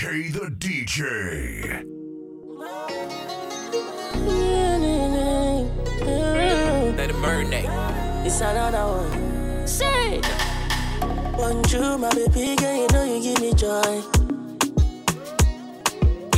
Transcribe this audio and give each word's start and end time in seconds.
K 0.00 0.28
the 0.30 0.46
DJ. 0.58 1.84
Let 6.96 7.10
it 7.10 7.16
marinate. 7.16 7.68
It's 8.24 8.40
another 8.40 8.84
one. 8.86 9.66
Say, 9.66 10.20
Bonjour, 11.36 11.98
my 11.98 12.08
baby 12.14 12.56
girl, 12.56 12.74
you 12.76 12.88
know 12.92 13.04
you 13.04 13.22
give 13.22 13.40
me 13.42 13.52
joy. 13.52 14.02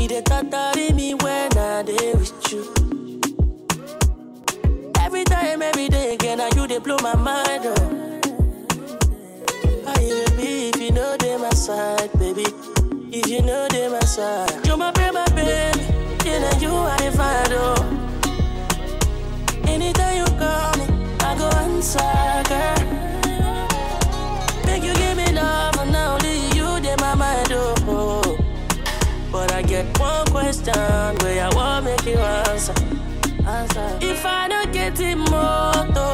You 0.00 0.08
dey 0.08 0.22
totally 0.22 0.92
me 0.92 1.14
when 1.14 1.56
I 1.56 1.82
dey 1.86 2.14
with 2.14 2.52
you. 2.52 2.62
Every 4.98 5.22
time, 5.24 5.62
every 5.62 5.88
day 5.88 6.14
again, 6.14 6.38
now 6.38 6.48
you 6.56 6.66
dey 6.66 6.78
blow 6.78 6.96
my 7.00 7.14
mind 7.14 7.66
up. 7.66 7.78
How 9.86 10.00
you 10.00 10.24
be 10.36 10.70
if 10.70 10.80
you 10.80 10.90
know 10.90 11.16
they 11.16 11.36
my 11.36 11.50
side, 11.50 12.10
baby? 12.18 12.44
You 13.32 13.40
know 13.40 13.66
they 13.70 13.88
my 13.88 13.98
side, 14.00 14.66
you 14.66 14.76
my 14.76 14.90
baby, 14.90 15.14
my 15.14 15.24
baby. 15.34 15.80
Yeah, 16.26 16.38
now 16.40 16.58
you 16.60 16.72
dey 16.98 17.10
find 17.16 17.52
oh. 17.52 17.76
Anytime 19.66 20.16
you 20.18 20.26
call 20.40 20.76
me, 20.76 20.84
I 21.20 21.34
go 21.38 21.48
answer, 21.64 22.42
girl. 22.50 22.80
Make 24.66 24.84
you 24.84 24.94
give 24.94 25.16
me 25.16 25.32
love, 25.32 25.76
and 25.80 25.92
now 25.92 26.14
only 26.16 26.36
you 26.56 26.68
dey 26.82 26.94
my 26.98 27.14
mind, 27.14 27.48
oh. 27.52 28.36
But 29.32 29.50
I 29.52 29.62
get 29.62 29.86
one 29.98 30.26
question 30.26 30.74
where 31.22 31.46
I 31.46 31.54
want 31.54 31.86
make 31.86 32.04
you 32.04 32.18
answer. 32.18 32.74
answer. 33.46 33.98
If 34.02 34.26
I 34.26 34.48
don't 34.48 34.70
get 34.74 35.00
it 35.00 35.16
moto, 35.16 36.06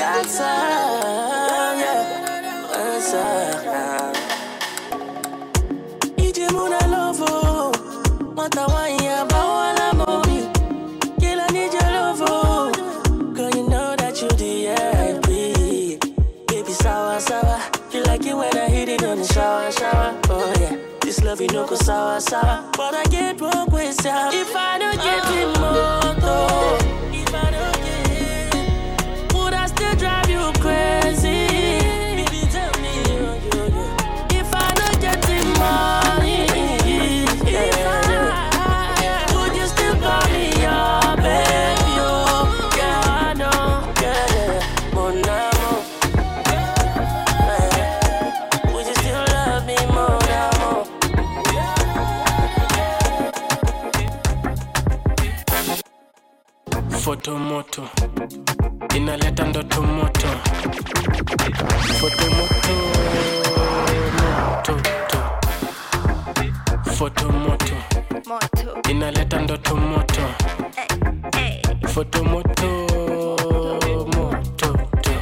answer. 0.00 0.42
Yeah. 1.82 2.76
Answer. 2.76 4.12
Ije 6.16 6.48
muna 6.52 6.78
lovo. 6.92 7.72
Mata 8.36 8.66
wanya 8.66 9.24
bawala 9.28 9.92
mobi. 9.94 10.40
Girl, 11.20 11.40
I 11.40 11.46
need 11.52 11.72
your 11.72 11.82
love. 11.82 12.22
oh. 12.22 12.72
Girl, 13.34 13.50
you 13.50 13.68
know 13.68 13.96
that 13.96 14.20
you 14.22 14.28
the 14.28 14.68
IP. 15.08 16.00
Baby, 16.48 16.72
sour, 16.72 17.20
sour. 17.20 17.60
You 17.92 18.02
like 18.04 18.24
it 18.26 18.34
when 18.36 18.56
I 18.56 18.68
hit 18.68 18.88
it 18.88 19.02
on 19.04 19.18
the 19.18 19.24
shower, 19.24 19.70
shower. 19.72 20.14
Oh, 20.28 20.54
yeah. 20.60 20.76
This 21.00 21.22
love, 21.24 21.40
you 21.40 21.48
know, 21.48 21.66
go 21.66 21.74
sour, 21.76 22.20
sour. 22.20 22.64
But 22.76 22.94
I 22.94 23.04
get 23.04 23.40
one 23.40 23.66
question. 23.68 24.14
If 24.32 24.54
I 24.54 24.78
don't 24.78 24.96
get 24.96 25.24
it, 25.38 25.59
foto 62.00 62.24
moto 62.36 62.72
moto. 64.18 64.74
To. 65.08 65.20
foto 66.92 67.32
moto. 67.32 67.74
Moto, 68.26 68.90
inaleta 68.90 69.38
ndoto 69.40 69.76
moto, 69.76 70.20
eh, 71.38 71.60
foto 71.88 72.24
moto 72.24 72.66
moto. 74.16 74.72
To. 75.02 75.12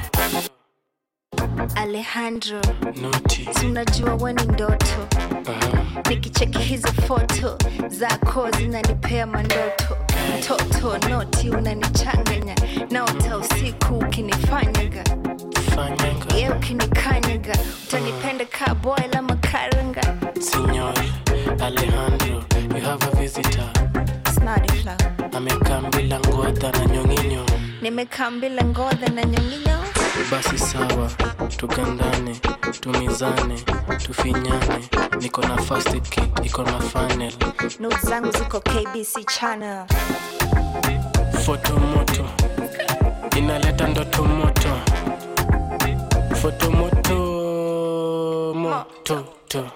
Alejandro, 1.77 2.61
noti. 3.00 3.44
Tunajua 3.61 4.15
unajua 4.15 4.15
we 4.15 4.33
ni 4.33 4.43
ndoto, 4.43 5.09
nikicheki 6.09 6.59
hizo 6.59 6.88
foto 7.06 7.59
zako 7.88 8.50
zinanipea 8.50 9.27
mandoto. 9.27 9.97
Toto 10.49 11.09
noti 11.09 11.50
unanichanganya. 11.50 12.55
Naota 12.91 13.37
usiku 13.38 13.94
ukinifanyaga 13.99 15.05
fanyanga 15.78 16.34
ye 16.37 16.49
utanipenda 17.87 18.44
ka 18.44 18.75
boy 18.75 19.03
la 19.12 19.22
makaranga 19.22 20.03
Signor 20.41 20.93
Alejandro, 21.61 22.44
you 22.75 22.81
have 22.81 23.03
a 23.09 23.16
visitor. 23.16 23.71
Smarty 24.33 24.75
flow. 24.83 24.97
Amekaa 25.33 25.83
ngodha 26.21 26.71
na 26.72 26.84
nyonginyo. 26.87 27.44
nimekambila 27.83 28.65
ngodha 28.65 29.09
na 29.15 29.25
nyonginyo 29.25 29.78
Basi 30.31 30.59
sawa, 30.59 31.11
tugandane, 31.56 32.41
tumizane, 32.81 33.59
tufinyane. 34.05 34.88
Niko 35.21 35.43
na 35.43 35.56
fast 35.56 35.91
kit, 36.11 36.31
iko 36.44 36.62
na 36.62 36.81
funnel. 36.81 37.33
notes 37.81 38.06
zangu 38.06 38.31
ziko 38.33 38.61
kbc 38.61 39.27
channel 39.27 39.87
Foto 41.44 41.72
moto 41.77 42.25
inaleta 43.37 43.87
ndoto 43.87 44.25
moto. 44.25 44.88
Foto 46.41 46.71
moto 46.71 48.53
moto 48.54 49.34
to. 49.49 49.71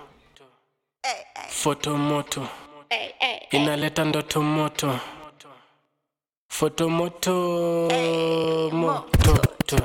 Foto 1.48 1.96
moto 1.96 2.48
hey, 2.88 3.14
hey. 3.18 3.38
inaleta 3.50 4.04
ndoto 4.04 4.42
moto. 4.42 5.00
Foto 6.48 6.88
moto 6.88 7.32
moto 8.72 9.40
to. 9.66 9.76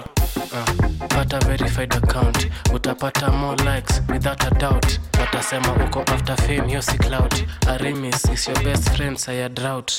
Uh, 0.53 0.65
pata 1.09 1.39
verified 1.45 1.93
account. 1.95 2.47
Utapata 2.73 3.31
more 3.33 3.55
likes 3.65 4.01
without 4.09 4.43
a 4.45 4.49
doubt. 4.55 4.99
Watasema 5.19 5.73
uko 5.85 6.01
after 6.07 6.35
fame 6.37 6.67
hiyo 6.67 6.81
si 6.81 6.97
cloud 6.97 7.33
arimis 7.67 8.25
is 8.33 8.47
your 8.47 8.63
best 8.63 8.89
friend 8.89 9.17
saya 9.17 9.49
drought. 9.49 9.91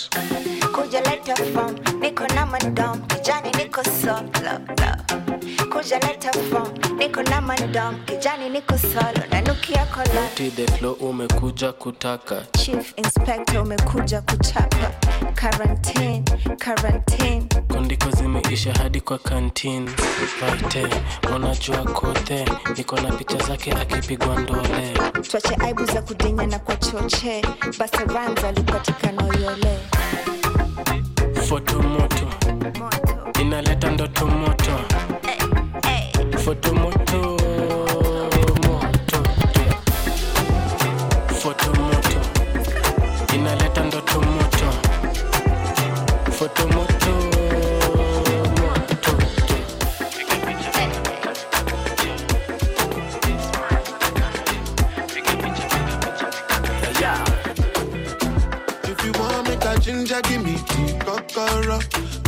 Kuja 0.73 1.01
leta 1.01 1.37
form 1.37 1.77
niko 2.01 2.27
na 2.35 2.47
madam 2.47 3.03
kijani 3.07 3.51
niko 3.51 3.83
solo 3.85 4.59
kuja 5.73 5.99
leta 5.99 6.33
form 6.33 6.99
niko 6.99 7.23
na 7.23 7.41
madam 7.41 8.05
kijani 8.05 8.49
niko 8.49 8.79
solo 8.79 9.23
nanukia 9.31 9.87
kola 9.87 10.29
T 10.35 10.51
the 10.51 10.67
flow 10.67 10.93
umekuja 10.93 11.73
kutaka. 11.73 12.43
Chief 12.59 12.95
inspector 12.99 13.61
umekuja 13.63 14.21
kuchapa 14.23 14.91
quarantine 15.41 16.23
quarantine. 16.65 17.47
Kondiko 17.69 18.11
zimeisha 18.11 18.73
hadi 18.73 19.01
kwa 19.01 19.19
kantin 19.79 19.95
paite 20.41 20.89
unajua 21.37 21.77
kote 21.85 22.45
niko 22.77 23.01
na 23.01 23.13
picha 23.13 23.39
zake 23.39 23.73
akipigwa 23.73 24.41
ndole. 24.41 24.93
Twache 25.31 25.55
aibu 25.61 25.85
za 25.85 26.03
kudinya 26.03 26.47
na 26.47 26.59
kwa 26.59 26.77
choche 26.77 27.43
basi 27.79 27.97
rams 28.15 28.45
alipatikana 28.45 29.23
yole. 29.23 29.79
Foto 31.49 31.83
moto. 31.83 32.25
moto 32.79 33.41
inaleta 33.41 33.91
ndoto 33.91 34.27
moto. 34.27 34.73
Hey, 35.23 35.93
hey. 35.93 36.39
foto 36.45 36.75
ginger, 60.09 60.23
give 60.23 60.45
me 60.45 60.55
tea, 60.55 60.99
kokoro. 61.05 61.79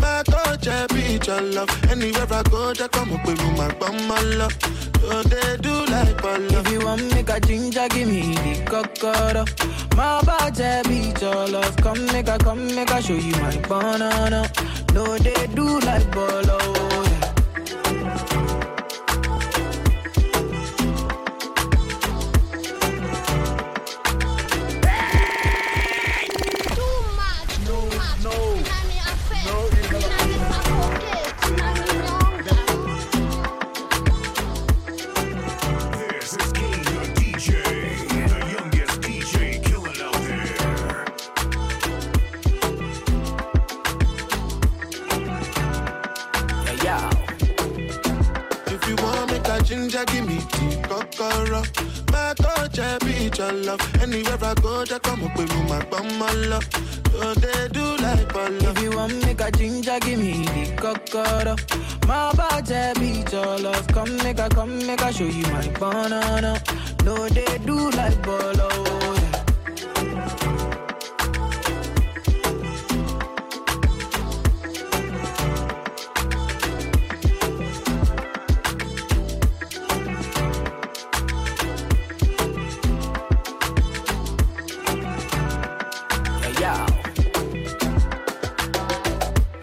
My 0.00 0.22
I 0.26 0.86
be 0.88 1.18
your 1.26 1.40
love. 1.40 1.90
Anywhere 1.90 2.26
I 2.30 2.42
go, 2.42 2.72
they 2.72 2.88
come 2.88 3.12
up 3.12 3.26
with 3.26 3.40
my 3.56 3.72
bum, 3.74 4.08
love. 4.38 4.52
So 5.00 5.22
they 5.22 5.56
do 5.58 5.86
like 5.86 6.20
bolo. 6.20 6.60
If 6.60 6.70
you 6.70 6.84
want 6.84 7.14
make 7.14 7.30
a 7.30 7.40
ginger, 7.40 7.86
give 7.88 8.08
me 8.08 8.34
the 8.34 8.64
cocoa. 8.66 9.44
My 9.96 10.20
body 10.22 10.88
beat 10.88 11.20
your 11.22 11.48
love. 11.48 11.76
Come 11.78 12.06
make 12.06 12.28
a, 12.28 12.38
come 12.38 12.66
make 12.74 12.90
a 12.90 13.02
show 13.02 13.14
you 13.14 13.32
my 13.36 13.56
banana. 13.68 14.50
No, 14.92 15.16
they 15.18 15.46
do 15.54 15.80
like 15.80 16.10
bolo. 16.12 16.89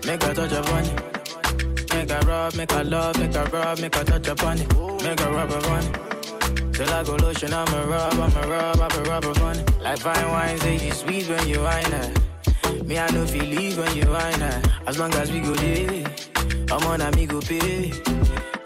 Make 0.07 0.23
a 0.23 0.33
touch 0.33 0.53
upon 0.53 0.85
it. 0.85 1.93
Make 1.93 2.09
a 2.11 2.19
rub, 2.25 2.55
make 2.55 2.71
a 2.71 2.81
love, 2.83 3.19
make 3.19 3.35
a 3.35 3.43
rub, 3.43 3.79
make 3.81 3.95
a 3.97 4.03
touch 4.05 4.27
upon 4.29 4.57
it. 4.57 5.03
Make 5.03 5.19
a 5.19 5.31
rub 5.31 5.51
upon. 5.51 5.83
Till 6.71 6.89
I 6.89 7.03
go 7.03 7.15
lotion, 7.17 7.53
I'ma 7.53 7.83
rub, 7.83 8.13
I'ma 8.13 8.41
rub, 8.47 8.79
I'ma 8.79 9.09
rub 9.09 9.25
upon. 9.25 9.65
Like 9.83 9.99
fine 9.99 10.29
wine, 10.31 10.57
say 10.59 10.77
you 10.77 10.93
sweet 10.93 11.27
when 11.27 11.45
you 11.49 11.59
wine 11.59 11.91
it. 11.91 12.85
Me, 12.85 12.97
I 12.97 13.11
know 13.11 13.25
feel 13.25 13.43
leave 13.43 13.77
when 13.77 13.97
you 13.97 14.09
wine 14.09 14.41
it. 14.41 14.67
As 14.87 14.97
long 14.97 15.13
as 15.15 15.29
we 15.29 15.41
go 15.41 15.53
there, 15.55 16.05
I'm 16.71 16.87
on 16.87 17.01
a 17.01 17.11
me 17.11 17.25
go 17.25 17.41
pay. 17.41 17.91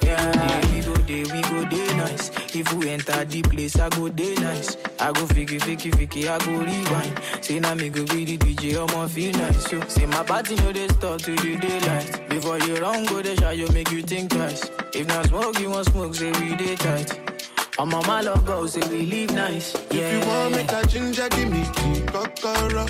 Yeah, 0.04 0.72
we 0.74 0.81
there, 1.12 1.36
we 1.36 1.42
go 1.42 1.66
there 1.70 1.96
nice. 1.98 2.30
If 2.56 2.72
we 2.74 2.90
enter 2.90 3.26
the 3.26 3.42
place, 3.42 3.78
I 3.80 3.90
go 3.90 4.08
there 4.10 4.36
nice. 4.40 4.78
I 5.00 5.12
go 5.12 5.26
fiki, 5.26 5.60
fiki, 5.60 5.92
fiki, 5.92 6.28
I 6.28 6.38
go 6.46 6.52
rewind. 6.52 7.44
Say 7.44 7.60
now 7.60 7.76
me 7.76 7.90
go 7.90 8.06
be 8.06 8.26
the 8.26 8.38
DJ, 8.38 8.78
I'ma 8.78 9.08
feel 9.08 9.32
nice. 9.34 9.72
Yo. 9.72 9.82
Say 9.88 10.06
my 10.06 10.24
party 10.24 10.56
know 10.56 10.72
they 10.72 10.88
start 10.90 11.22
to 11.24 11.36
the 11.36 11.58
daylight. 11.58 12.30
Before 12.30 12.60
you 12.60 12.76
run, 12.78 13.06
go 13.06 13.22
the 13.22 13.36
shot, 13.36 13.58
you 13.58 13.68
make 13.70 13.92
you 13.92 14.02
think 14.02 14.32
twice. 14.32 14.70
If 14.94 15.08
not 15.08 15.28
smoke, 15.28 15.60
you 15.60 15.70
want 15.70 15.88
smoke, 15.88 16.16
say 16.16 16.32
we 16.32 16.56
day 16.56 16.76
tight. 16.76 17.41
I'm 17.80 17.94
on 17.94 18.06
my 18.06 18.22
love 18.22 18.46
go, 18.46 18.66
say 18.68 18.82
we 18.90 19.06
live 19.06 19.32
nice. 19.34 19.74
Yeah. 19.92 20.02
If 20.02 20.24
you 20.24 20.30
want 20.30 20.52
make 20.56 20.72
a 20.72 20.86
ginger, 20.88 21.28
give 21.30 21.50
me 21.50 21.64
tea, 21.76 22.02
kokoro. 22.06 22.86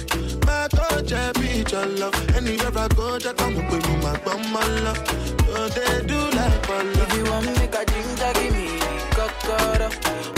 My 0.46 0.68
coach, 0.76 1.14
I 1.14 1.32
be 1.34 1.64
your 1.72 1.86
love. 1.86 2.16
Anywhere 2.36 2.78
I 2.78 2.88
go, 2.90 3.18
they 3.18 3.34
come 3.34 3.58
up 3.58 3.72
with 3.72 3.88
me, 3.88 3.96
my 3.98 4.18
bum, 4.20 4.42
my 4.52 4.66
love. 4.82 4.98
So 5.46 5.70
they 5.70 6.06
do 6.08 6.18
like 6.36 6.68
bolo. 6.68 6.92
If 7.04 7.16
you 7.16 7.24
want 7.32 7.46
make 7.58 7.74
a 7.76 7.86
ginger, 7.86 8.32
give 8.34 8.54
me 8.54 8.80
cocoa. 9.16 9.90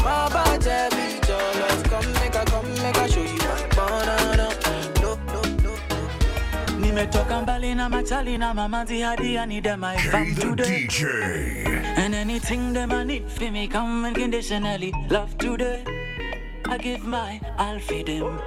My 0.04 0.30
body 0.30 0.96
beat 0.96 1.28
your 1.28 1.54
love. 1.62 1.84
Come 1.86 2.14
make 2.14 2.36
a, 2.36 2.46
come 2.46 2.74
make 2.84 2.98
a 2.98 3.12
show 3.12 3.22
you 3.24 3.33
nimetoka 6.94 7.42
mbali 7.42 7.76
na 7.76 7.90
machali 7.90 8.38
na 8.38 8.54
mamanzi 8.54 9.02
hadi 9.02 9.38
I 9.38 9.46
need 9.46 9.64
them 9.64 9.84
I 9.84 9.96
the 9.96 10.42
today 10.42 10.88
DJ. 10.88 11.04
And 11.98 12.14
anything 12.14 12.72
them 12.74 12.92
I 12.92 13.04
need 13.04 13.32
for 13.32 13.50
me 13.52 13.68
come 13.68 14.06
unconditionally. 14.06 14.94
Love 15.10 15.36
today 15.40 15.84
I 16.66 16.78
give 16.78 17.04
my 17.04 17.42
all 17.58 17.80
for 17.80 18.04
them. 18.04 18.40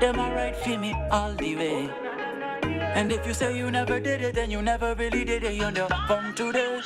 Them 0.00 0.18
I 0.18 0.34
right 0.34 0.56
for 0.56 0.76
me 0.76 0.92
all 1.12 1.34
the 1.34 1.54
way. 1.54 1.88
And 2.96 3.12
if 3.12 3.24
you 3.28 3.32
say 3.32 3.56
you 3.56 3.70
never 3.70 4.00
did 4.00 4.22
it 4.22 4.34
then 4.34 4.50
you 4.50 4.60
never 4.60 4.96
really 4.96 5.24
did 5.24 5.44
it. 5.44 5.54
You 5.54 5.70
know 5.70 5.86
from 6.08 6.34
today 6.34 6.80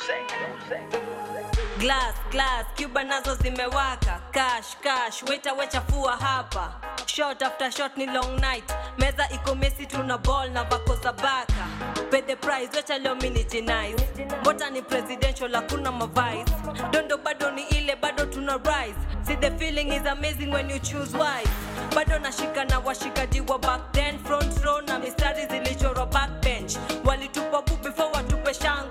glass 1.79 2.13
glass 2.31 2.65
cuba 2.75 3.03
nazo 3.03 3.35
zimewaka. 3.35 4.21
Cash 4.31 4.75
cash 4.83 5.23
weta 5.23 5.53
wechafua 5.53 6.17
hapa. 6.17 6.73
Shot 7.05 7.41
after 7.41 7.71
shot 7.71 7.97
ni 7.97 8.05
long 8.05 8.39
night. 8.41 8.63
Meza 8.97 9.29
iko 9.33 9.55
mesi 9.55 9.85
tuna 9.85 10.17
ball 10.17 10.49
na 10.51 10.63
vako 10.63 10.95
za 11.03 11.13
baka. 11.13 11.67
Pay 12.11 12.21
the 12.21 12.35
price 12.35 12.69
wecha 12.75 12.97
leo 13.01 13.15
mini 13.15 13.43
jinais 13.43 14.01
mbota 14.41 14.69
ni 14.69 14.81
presidential 14.81 15.51
hakuna 15.53 15.91
mavice 15.91 16.51
dondo 16.91 17.17
bado 17.17 17.51
ni 17.51 17.63
ile 17.63 17.95
bado 17.95 18.25
tuna 18.25 18.57
rise. 18.57 18.95
See 19.23 19.35
the 19.35 19.51
feeling 19.51 19.89
is 19.93 20.05
amazing 20.07 20.51
when 20.51 20.69
you 20.69 20.79
choose 20.79 21.13
wise. 21.17 21.49
Bado 21.95 22.19
nashika 22.19 22.65
na 22.69 22.79
washikaji 22.79 23.41
wa 23.41 23.57
back 23.59 23.91
then. 23.93 24.19
Front 24.19 24.63
row 24.63 24.81
na 24.81 24.99
mistari 24.99 25.45
zilichorwa 25.45 26.05
backbench 26.05 26.77
walitupa 27.05 27.61
bu 27.61 27.75
before 27.83 28.09
watupe 28.13 28.53
shangwe 28.53 28.88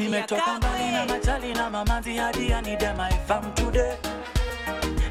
nimetoka 0.00 0.54
mbali 0.58 0.90
na 0.92 1.06
machali 1.06 1.54
na 1.54 1.70
mamanzi 1.70 2.16
hadi 2.16 2.52
I 2.52 2.60
need 2.62 2.80
them 2.80 3.00
I 3.00 3.10
fam 3.26 3.52
today. 3.54 3.96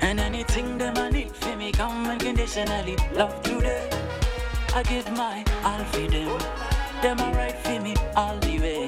And 0.02 0.20
anything 0.20 0.78
them 0.78 0.98
I 0.98 1.10
need 1.10 1.32
for 1.36 1.56
me 1.56 1.72
come 1.72 2.08
unconditionally 2.10 2.96
love 3.14 3.42
today. 3.44 3.90
I 4.76 4.84
give 4.84 5.12
my 5.12 5.44
all 5.64 5.84
for 5.86 6.08
them. 6.08 6.40
Them 7.02 7.20
I 7.20 7.32
right 7.34 7.58
for 7.64 7.80
me 7.82 7.94
all 8.16 8.38
the 8.40 8.60
way. 8.60 8.88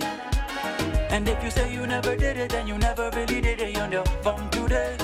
And 1.12 1.28
if 1.30 1.44
you 1.44 1.52
say 1.52 1.72
you 1.74 1.86
never 1.86 2.16
did 2.16 2.38
it 2.38 2.52
then 2.52 2.68
you 2.68 2.78
never 2.78 3.10
really 3.14 3.42
did 3.42 3.60
it 3.62 3.76
You 3.78 3.88
know 3.88 4.04
from 4.24 4.50
today. 4.50 4.96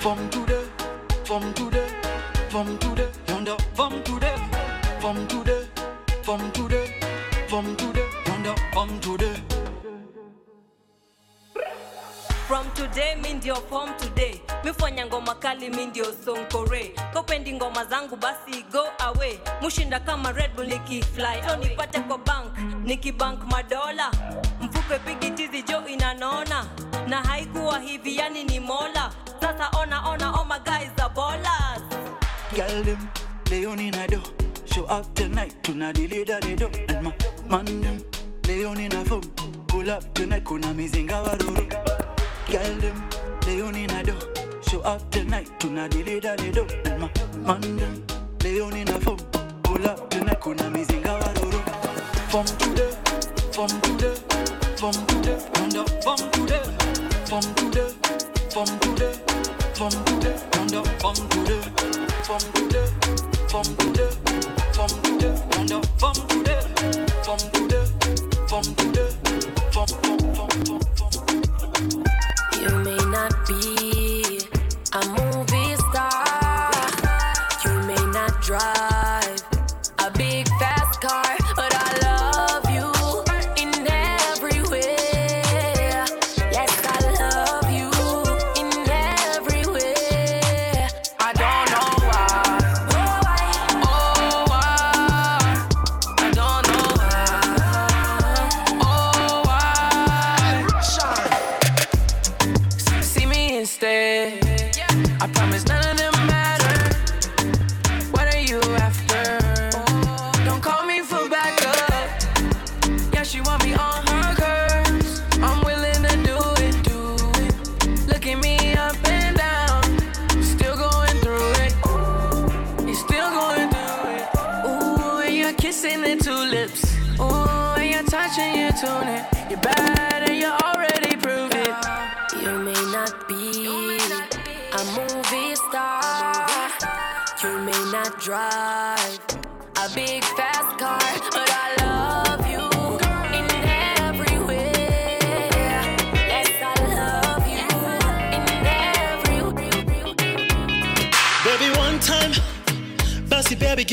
From 0.00 0.18
today 0.30 0.64
From 1.24 1.54
today 1.54 1.88
From 2.50 2.78
today 2.78 3.08
You 3.28 3.40
know 3.40 3.56
from 3.74 4.02
today. 4.02 4.36
From 5.00 5.26
today 5.28 5.64
From 6.24 6.50
today 6.52 6.86
From 7.48 7.76
today 7.76 7.91
From 8.82 8.98
today. 8.98 9.36
From 12.48 12.66
today 12.74 13.14
mi 13.22 13.32
ndio 13.34 13.54
form 13.70 13.90
today. 13.98 14.40
Mifanya 14.64 15.06
ngoma 15.06 15.34
kali 15.34 15.70
mi 15.70 15.86
ndio 15.86 16.04
sonkore 16.24 16.94
kopendi 17.14 17.52
ngoma 17.52 17.84
zangu 17.84 18.16
basi 18.16 18.64
go 18.72 18.84
away. 18.98 19.38
Mushinda 19.60 20.00
kama 20.00 20.32
red 20.32 20.50
bull 20.56 20.66
nikifly 20.66 21.42
so 21.48 21.56
nipate 21.56 22.00
kwa 22.08 22.18
bank 22.18 22.58
nikibank 22.84 23.44
madola. 23.46 24.10
Mfuko 24.60 24.98
pigi 25.06 25.30
tizi 25.30 25.62
jo 25.62 25.86
inanona. 25.88 26.66
Na 27.08 27.16
haikuwa 27.22 27.78
hivi 27.80 28.16
yani 28.16 28.44
ni 28.44 28.60
mola. 28.60 29.12
Sasa 29.40 29.70
ona 29.80 30.08
ona 30.08 30.32
oh 30.40 30.44
my 30.44 30.58
guys 30.64 30.90
are 30.98 31.14
ballers 31.14 31.82
Girl 32.54 32.82
them, 32.84 33.08
leo 33.50 33.72
in. 33.74 33.94
Show 34.66 34.84
up 34.86 35.14
tonight, 35.14 35.54
tuna 35.62 35.92
delay 35.92 36.24
da 36.24 36.40
de 36.40 36.56
do. 36.56 36.66
And 36.88 37.02
my 37.04 37.12
man 37.48 37.80
them, 37.80 38.04
they 38.42 38.64
on 38.64 38.78
in 38.80 38.92
a 38.92 39.04
phone. 39.04 39.22
Pull 39.68 39.90
up 39.90 40.14
tonight, 40.14 40.44
kuna 40.44 40.68
mizinga 40.74 41.22
waruru. 41.24 41.68
Girl 42.50 42.74
them, 42.80 43.02
they 43.42 43.60
on 43.60 43.74
in 43.74 43.90
a 43.90 44.02
do. 44.02 44.14
Show 44.68 44.80
up 44.80 45.10
tonight, 45.10 45.48
tuna 45.58 45.88
delay 45.88 46.20
de 46.20 46.36
do. 46.52 46.66
And 46.84 47.00
my 47.00 47.10
man 47.60 47.76
them, 47.76 48.04
they 48.38 48.60
on 48.60 48.76
in 48.76 48.88
a 48.88 49.00
phone. 49.00 49.18
Pull 49.62 49.86
up 49.88 50.10
tonight, 50.10 50.40
kuna 50.40 50.64
mizinga 50.70 51.18
waruru. 51.20 51.60
From 52.30 52.46
today, 52.46 52.92
from 53.52 53.68
today, 53.82 54.14
from 54.76 54.92
today, 55.06 55.38
and 55.56 55.76
up 55.76 55.88
from 56.02 56.18
today, 56.32 56.62
from 57.26 57.42
today, 57.54 57.92
from 58.50 58.66
today, 58.80 59.14
from 59.74 59.90
today, 60.04 60.36
and 60.54 60.74
up 60.74 60.86
from 61.00 61.14
today, 61.28 61.62
from 62.24 62.40
today, 62.52 62.86
from 63.48 63.64
today, 63.76 64.10
from 64.72 64.88
today, 65.02 65.42
and 65.58 65.72
up 65.72 65.86
from 66.00 66.14
today, 66.28 66.60
from 67.22 67.38
today, 67.52 67.71
You 68.64 68.70
may 72.84 72.96
not 73.10 73.32
be 73.48 73.91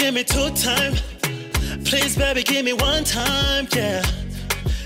give 0.09 0.15
me 0.15 0.23
two 0.23 0.49
time. 0.55 0.93
Please, 1.85 2.15
baby, 2.17 2.41
give 2.41 2.65
me 2.65 2.73
one 2.73 3.03
time, 3.03 3.67
yeah. 3.75 4.03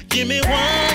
Give 0.10 0.28
me 0.28 0.42
one. 0.42 0.93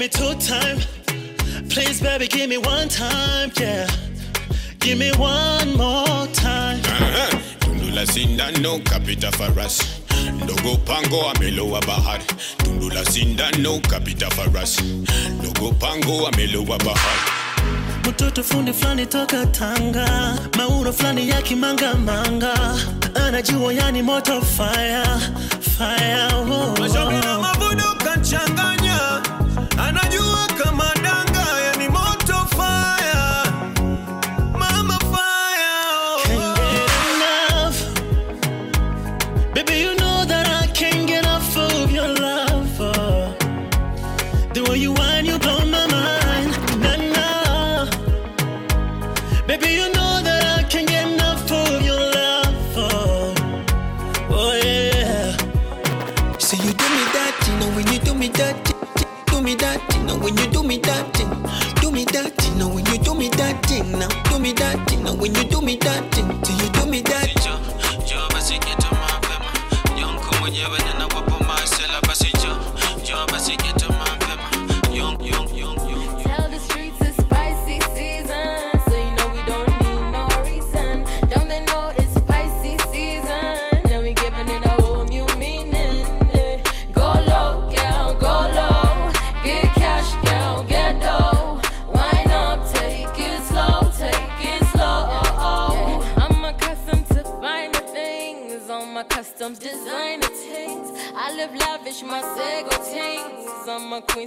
me 0.00 0.08
two 0.08 0.34
time. 0.36 0.78
Please, 1.68 2.00
baby, 2.00 2.26
give 2.26 2.48
me 2.48 2.56
one 2.56 2.88
time, 2.88 3.52
yeah. 3.60 3.86
Give 4.78 4.98
me 4.98 5.10
one 5.18 5.76
more 5.76 6.26
time. 6.32 6.80
Uh-huh. 6.80 7.38
Tundula 7.60 8.06
sinda 8.06 8.50
no 8.62 8.80
capita 8.80 9.30
for 9.32 9.60
us. 9.60 10.00
Ndogo 10.42 10.76
pango 10.86 11.28
amelo 11.30 11.64
amelowa 11.66 11.80
bahari. 11.86 12.24
Tundula 12.64 13.04
sinda 13.04 13.50
no 13.58 13.78
capita 13.80 14.30
for 14.30 14.56
us. 14.56 14.80
Ndogo 14.80 15.72
pango 15.78 16.26
amelowa 16.28 16.78
bahari 16.78 17.40
mtoto 18.08 18.42
fundi 18.42 18.72
flani 18.72 19.06
toka 19.06 19.46
Tanga, 19.46 20.38
mauro 20.56 20.92
fulani 20.92 21.28
ya 21.28 21.42
kimangamanga, 21.42 22.54
anajua 23.14 23.72
yani 23.74 24.02
moto 24.02 24.40
fire 24.40 25.04
fire, 25.60 26.28
oh, 26.34 26.74
oh. 26.76 27.39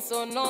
so 0.04 0.26
no 0.26 0.43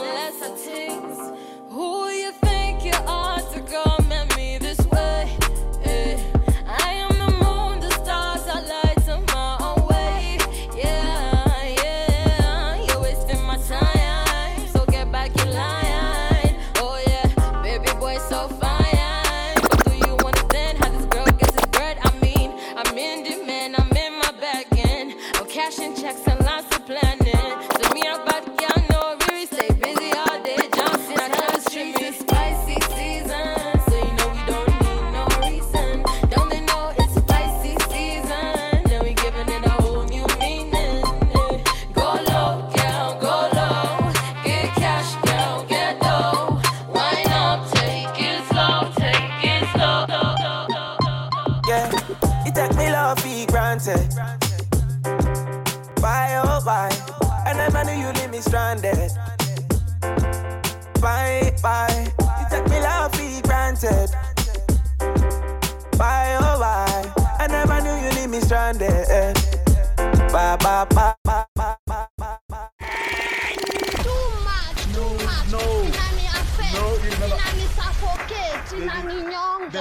포켓 78.03 78.65
지상인형 78.67 79.69
네. 79.71 79.79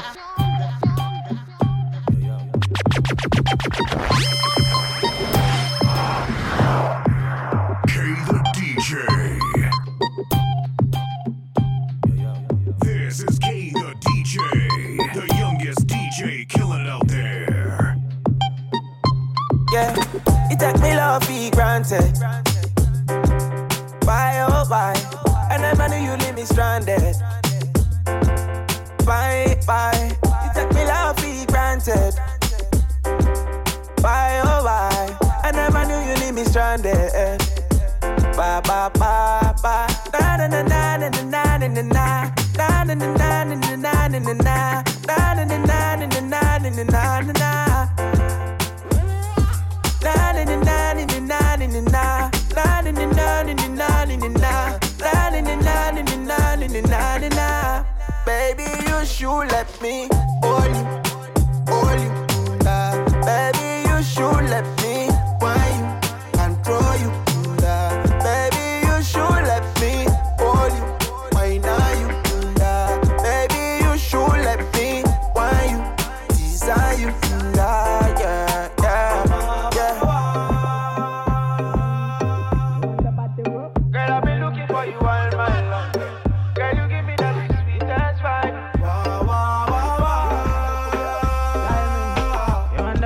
Baby, 58.25 58.65
you 58.87 59.05
should 59.05 59.51
let 59.51 59.83
me 59.83 60.09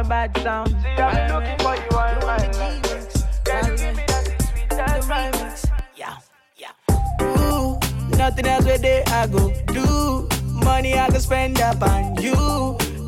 bad 0.08 0.36
sound? 0.38 0.68
See, 0.68 0.88
I've 0.88 1.14
been 1.14 1.34
looking 1.34 1.58
for 1.58 1.74
you 1.74 1.90
all 1.90 2.14
my 2.20 2.36
life. 2.46 3.44
Girl, 3.44 3.76
give 3.76 3.96
me 3.96 4.04
that 4.06 4.24
sweetest 4.42 5.08
vibe. 5.08 5.70
Yeah, 5.96 6.16
yeah. 6.56 7.22
Ooh, 7.22 7.78
nothing 8.16 8.46
else 8.46 8.64
where 8.64 8.78
they 8.78 9.02
I 9.04 9.26
go 9.26 9.52
do. 9.66 10.28
Money 10.64 10.98
I 10.98 11.08
can 11.08 11.20
spend 11.20 11.60
up 11.60 11.82
on 11.82 12.20
you. 12.22 12.34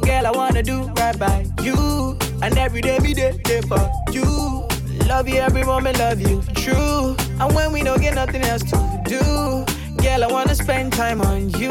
Girl, 0.02 0.26
I 0.26 0.31
wanna 0.35 0.62
do 0.62 0.85
right 0.99 1.19
by 1.19 1.47
you. 1.62 2.17
And 2.43 2.57
every 2.57 2.81
day 2.81 2.99
be 2.99 3.14
there, 3.14 3.33
there 3.45 3.62
for 3.62 3.90
you. 4.11 4.67
Love 5.07 5.28
you 5.28 5.37
every 5.37 5.64
moment, 5.64 5.99
love 5.99 6.21
you 6.21 6.43
true. 6.55 7.17
And 7.40 7.55
when 7.55 7.73
we 7.73 7.83
don't 7.83 8.00
get 8.00 8.14
nothing 8.14 8.43
else 8.43 8.62
to 8.64 9.02
do, 9.05 9.21
girl, 10.02 10.25
I 10.25 10.26
wanna 10.31 10.55
spend 10.55 10.93
time 10.93 11.21
on 11.23 11.50
you. 11.50 11.71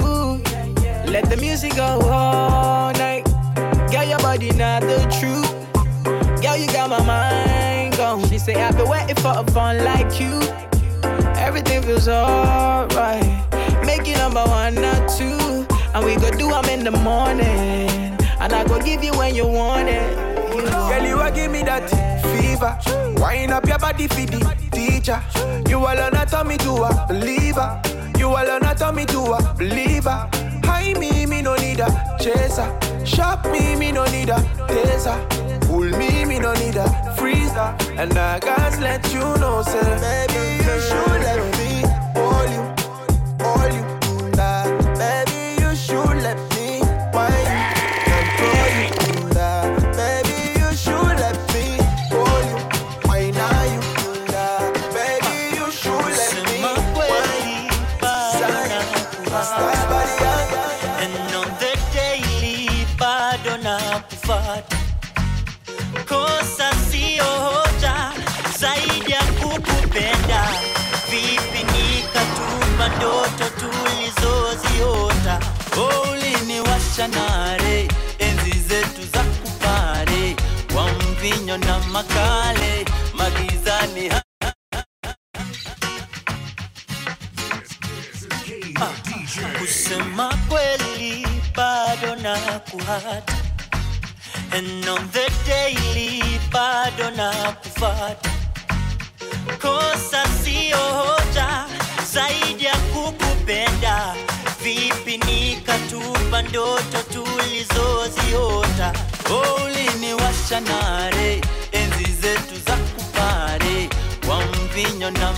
Let 1.05 1.29
the 1.29 1.37
music 1.39 1.75
go 1.75 2.01
all 2.11 2.91
night. 2.93 3.26
Not 4.27 4.81
the 4.81 4.99
truth. 5.19 5.49
Girl, 6.41 6.57
you 6.57 6.67
got 6.67 6.89
my 6.89 7.01
mind 7.01 7.95
gone. 7.95 8.27
She 8.27 8.37
say 8.37 8.55
I've 8.55 8.75
been 8.75 8.89
waiting 8.89 9.15
for 9.15 9.33
a 9.33 9.43
fun 9.51 9.85
like 9.85 10.19
you. 10.19 10.41
Everything 11.37 11.81
feels 11.81 12.09
alright. 12.09 13.23
Make 13.85 14.05
you 14.05 14.15
number 14.17 14.43
one, 14.43 14.75
not 14.75 15.09
two. 15.17 15.65
And 15.95 16.05
we 16.05 16.17
go 16.17 16.29
do 16.31 16.53
'em 16.53 16.65
in 16.65 16.83
the 16.83 16.91
morning. 16.91 18.17
And 18.41 18.51
I 18.51 18.65
go 18.65 18.79
give 18.79 19.01
you 19.01 19.13
when 19.13 19.33
you 19.33 19.47
want 19.47 19.87
it. 19.87 20.11
You. 20.53 20.61
Girl, 20.61 21.05
you 21.05 21.21
a 21.21 21.31
give 21.31 21.49
me 21.49 21.63
that 21.63 21.89
fever. 22.21 22.77
Wind 23.21 23.53
up 23.53 23.65
your 23.65 23.79
body 23.79 24.07
for 24.07 24.25
the 24.25 24.39
teacher. 24.71 25.23
You 25.69 25.77
all 25.79 25.99
on 25.99 26.13
a 26.15 26.43
me 26.43 26.57
to 26.57 26.73
a 26.83 27.05
believer. 27.07 27.81
You 28.19 28.27
all 28.35 28.51
on 28.51 28.63
a 28.63 28.91
me 28.91 29.05
to 29.05 29.19
a 29.37 29.53
believer. 29.53 30.29
High 30.65 30.93
me, 30.99 31.25
me 31.25 31.41
no 31.41 31.55
need 31.55 31.79
a 31.79 31.89
chaser. 32.19 32.86
Shop 33.07 33.45
me, 33.45 33.75
me 33.77 33.91
no 33.93 34.03
need 34.05 34.29
a 34.29 34.35
taser. 34.67 35.17
Pull 35.61 35.89
me, 35.97 36.25
me 36.25 36.39
no 36.39 36.53
need 36.53 36.75
a 36.75 36.87
freezer. 37.15 37.73
And 37.97 38.17
I 38.17 38.37
gotta 38.39 38.81
let 38.81 39.13
you 39.13 39.21
know, 39.39 39.61
say, 39.63 39.79
baby, 39.81 40.63
you 40.65 40.81
should 40.81 41.21
let 41.21 41.39
me 41.56 41.56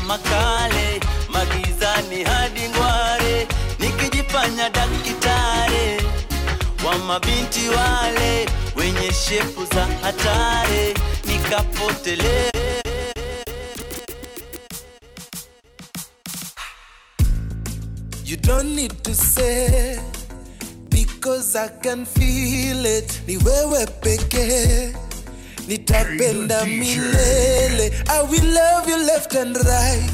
makale 0.09 0.99
magizani 1.33 2.23
hadi 2.23 2.61
ngware 2.69 3.47
nikijifanya 3.79 4.69
dakitare 4.69 6.01
wa 6.85 6.97
mabinti 6.97 7.69
wale 7.69 8.49
wenye 8.75 9.13
shepu 9.13 9.65
za 9.75 9.85
hatari 10.01 10.93
nikapotele 11.25 12.51
You 18.25 18.37
don't 18.37 18.75
need 18.75 19.03
to 19.03 19.13
say 19.15 19.99
because 20.89 21.55
I 21.55 21.67
can 21.81 22.05
feel 22.05 22.85
it. 22.85 23.21
Ni 23.27 23.37
wewe 23.37 23.85
pekee 24.01 24.93
nitapenda 25.69 26.65
milele. 26.65 27.91
I 28.09 28.21
will 28.23 28.45
love 28.53 28.89
you 28.89 28.97
left 29.05 29.35
and 29.35 29.55
right 29.57 30.11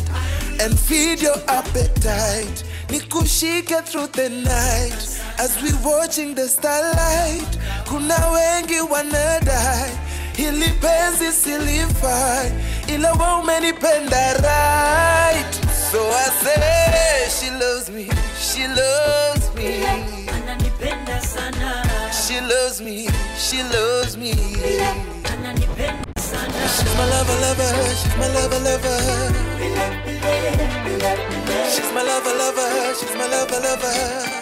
and 0.61 0.77
feed 0.79 1.21
your 1.21 1.37
appetite. 1.47 2.63
Nikushike 2.89 3.81
through 3.85 4.07
the 4.07 4.29
night 4.29 5.01
as 5.39 5.57
we 5.63 5.71
watching 5.83 6.35
the 6.35 6.47
starlight. 6.47 7.57
Kuna 7.87 8.15
wengi 8.31 8.79
wanadai 8.81 9.91
hili 10.37 10.69
penzi 10.81 11.31
silifai, 11.31 12.51
ila 12.87 13.13
wewe 13.13 13.39
umenipenda 13.41 14.33
right. 14.33 15.53
So 15.91 15.99
I 16.11 16.29
say 16.43 17.29
she 17.29 17.51
loves 17.51 17.89
me, 17.89 18.09
she 18.41 18.67
loves 18.67 19.55
me. 19.55 19.85
ananipenda 20.33 21.21
sana 21.21 21.85
She 22.27 22.41
loves 22.41 22.81
me, 22.81 23.07
she 23.37 23.63
loves 23.63 24.17
me. 24.17 24.35
She's 25.45 25.53
my 26.97 27.05
lover, 27.05 27.37
lover, 27.39 27.69
she's 27.93 28.15
my 28.17 28.27
lover, 28.33 28.59
lover. 28.65 28.97
She's 31.69 31.91
my 31.93 32.01
lover, 32.01 32.33
lover, 32.33 32.95
she's 32.95 33.13
my 33.15 33.27
lover, 33.27 33.59
lover. 33.59 34.41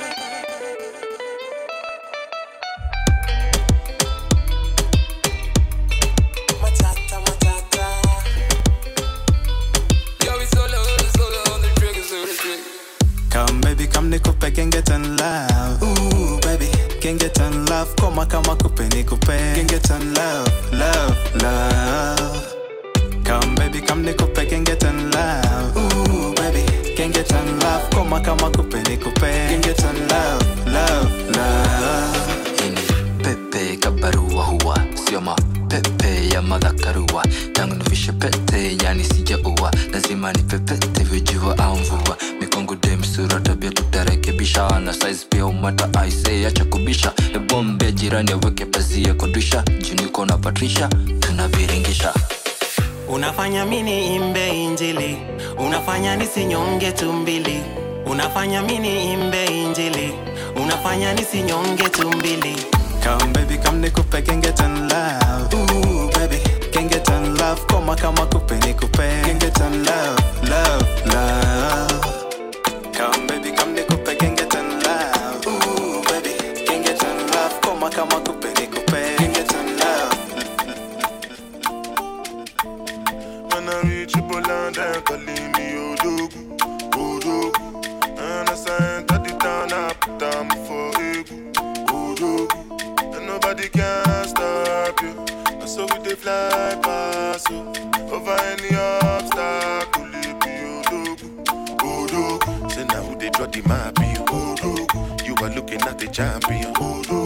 Come 13.91 14.09
nikupe 14.09 14.51
can 14.55 14.69
get 14.69 14.89
in 14.89 15.17
love. 15.17 15.83
Ooh 15.83 16.39
baby, 16.41 16.67
get 16.99 17.37
in 17.39 17.65
love. 17.65 17.95
Koma 17.97 18.25
kama 18.25 18.55
kupe 18.55 18.87
nikupe 18.89 19.55
can 19.55 19.67
get 19.67 19.89
in 19.89 20.13
love, 20.13 20.62
unafanya 56.03 56.15
nisinyonge 56.25 56.91
tumbili, 56.91 57.63
unafanya 58.05 58.61
mini 58.61 59.13
imbe 59.13 59.45
injili, 59.45 60.13
unafanya 60.63 61.13
nisinyonge 61.13 61.83
tumbili. 61.89 62.55
Come 63.03 63.31
baby, 63.33 63.57
come 63.57 63.79
nikupeke, 63.79 64.31
can 64.53 64.89
love. 64.89 65.55
Ooh 65.55 66.09
baby, 66.11 66.39
can 66.71 67.37
love, 67.37 67.61
koma 67.67 67.95
kama 67.95 68.25
they 96.13 96.21
fly 96.21 96.77
past 96.83 97.49
you 97.49 97.61
over 98.11 98.37
any 98.51 98.75
obstacle. 98.75 100.05
If 100.13 100.39
odogu, 100.39 101.29
odogu. 101.79 102.71
Say 102.71 102.85
now 102.85 103.01
who 103.03 103.17
they 103.17 103.29
draw 103.29 103.47
the 103.47 103.61
map? 103.67 103.97
You 103.99 104.23
odogu. 104.25 105.25
You 105.25 105.35
are 105.43 105.55
looking 105.55 105.81
at 105.81 105.97
the 105.97 106.07
champion. 106.07 106.73
Odogu. 106.75 107.22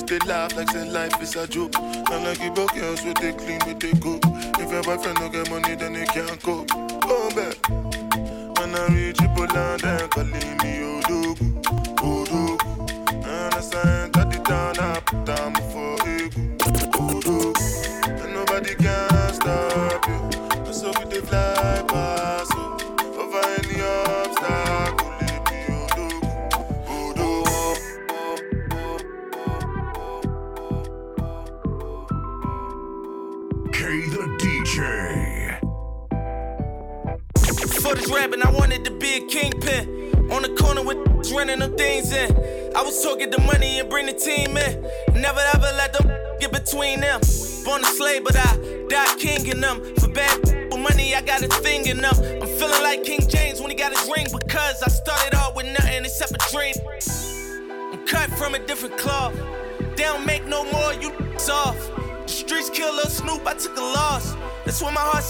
just 0.00 0.06
they 0.06 0.26
laugh 0.26 0.54
like 0.56 0.70
say 0.70 0.88
life 0.88 1.20
is 1.22 1.36
a 1.36 1.46
joke. 1.46 1.74
And 1.78 2.24
like 2.24 2.40
you 2.42 2.50
broke 2.50 2.74
your 2.74 2.96
so 2.96 3.12
they 3.14 3.32
clean 3.32 3.60
with 3.66 3.80
they 3.80 3.92
go. 3.92 4.18
If 4.58 4.70
your 4.70 4.82
boyfriend 4.82 5.18
don't 5.18 5.32
get 5.32 5.50
money, 5.50 5.74
then 5.74 5.92
they 5.94 6.04
can't 6.06 6.42
cope. 6.42 6.68
Oh, 6.72 7.30
back. 7.34 7.56
When 7.68 8.74
I 8.74 8.86
reach 8.88 9.18
Poland, 9.18 9.80
then 9.80 10.08
calling 10.08 10.56
me 10.58 11.00
Odogu. 11.00 11.64
Oh, 12.02 12.24
Odogu. 12.24 12.59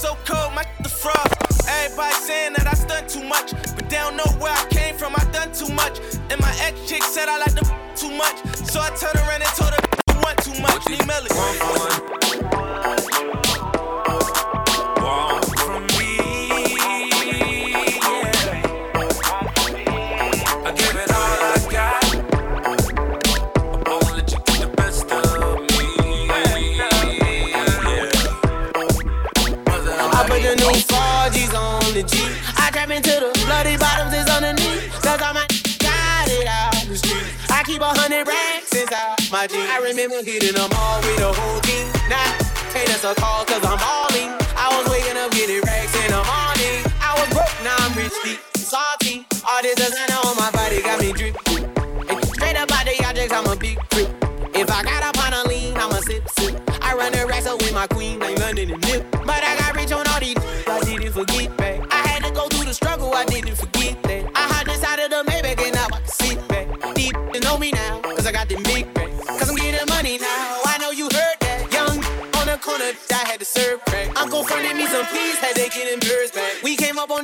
so 0.01 0.17
cold, 0.25 0.51
my 0.55 0.65
the 0.81 0.89
frost. 0.89 1.29
Everybody 1.69 2.15
saying 2.15 2.53
that 2.53 2.65
I 2.65 2.73
stunt 2.73 3.07
too 3.07 3.23
much, 3.23 3.51
but 3.75 3.87
they 3.87 3.97
don't 3.97 4.17
know 4.17 4.31
where 4.41 4.51
I 4.51 4.65
came 4.73 4.97
from. 4.97 5.13
I 5.15 5.23
done 5.31 5.53
too 5.53 5.71
much, 5.73 5.99
and 6.31 6.41
my 6.41 6.53
ex 6.65 6.89
chick 6.89 7.03
said 7.03 7.29
I 7.29 7.37
like 7.37 7.53
the 7.53 7.61
too 7.93 8.09
much, 8.09 8.37
so 8.65 8.81
I 8.81 8.89
turn 8.97 9.13
around 9.21 9.45
and 9.45 9.50
my 39.31 39.47
jeans. 39.47 39.69
I 39.71 39.79
remember 39.79 40.21
hitting 40.23 40.53
them 40.53 40.69
all 40.75 40.99
with 40.99 41.17
the 41.17 41.31
whole 41.31 41.59
team. 41.61 41.87
Now, 42.09 42.27
take 42.75 42.87
that's 42.87 43.03
a 43.03 43.15
call 43.15 43.45
cause 43.45 43.63
I'm 43.63 43.79
all 43.79 44.11
in. 44.19 44.35
I 44.59 44.67
was 44.75 44.91
waking 44.91 45.15
up 45.15 45.31
getting 45.31 45.61
racks 45.63 45.95
in 45.95 46.11
the 46.11 46.19
morning. 46.19 46.83
I 46.99 47.15
was 47.15 47.29
broke, 47.31 47.55
now 47.63 47.75
I'm 47.79 47.95
rich, 47.95 48.11
deep, 48.23 48.39
salty. 48.57 49.25
All 49.47 49.61
this 49.61 49.75
designer 49.75 50.19
on 50.27 50.35
my 50.35 50.51
body 50.51 50.81
got 50.81 50.99
me 50.99 51.13
drip. 51.13 51.37
Straight 52.35 52.57
up 52.57 52.71
out 52.71 52.85
the 52.85 52.95
objects, 53.07 53.33
I'm 53.33 53.47
a 53.47 53.55
big 53.55 53.79
creep. 53.91 54.09
If 54.53 54.69
I 54.69 54.83
got 54.83 55.03
up 55.03 55.17
on 55.23 55.33
a 55.33 55.47
lean, 55.47 55.77
I'm 55.77 55.91
a 55.91 56.01
sip 56.01 56.27
sip. 56.37 56.59
I 56.81 56.93
run 56.93 57.13
the 57.13 57.25
racks 57.25 57.47
up 57.47 57.61
with 57.61 57.73
my 57.73 57.87
queen, 57.87 58.19
like 58.19 58.37
London 58.39 58.71
and 58.71 58.81
Nip. 58.87 59.09
But 59.11 59.43
I 59.43 59.55
got 59.57 59.75
rich 59.75 59.91
on 59.93 60.05
all 60.07 60.19
these, 60.19 60.37
I 60.67 60.81
didn't 60.83 61.13
forget 61.13 61.55
back. 61.55 61.79
I 61.91 62.07
had 62.07 62.23
to 62.25 62.31
go 62.31 62.47
through 62.49 62.65
the 62.65 62.73
struggle, 62.73 63.13
I 63.13 63.23
didn't 63.23 63.55
forget 63.55 64.03
that. 64.03 64.10
I 73.11 73.25
had 73.25 73.39
to 73.39 73.45
serve 73.45 73.83
crack. 73.85 74.19
Uncle 74.19 74.43
fronted 74.43 74.75
me 74.75 74.85
some 74.87 75.05
please, 75.07 75.37
had 75.37 75.55
to 75.55 75.69
get 75.69 75.99
birds? 75.99 76.31
back. 76.31 76.63
We 76.63 76.75
came 76.75 76.97
up 76.99 77.09
on 77.11 77.23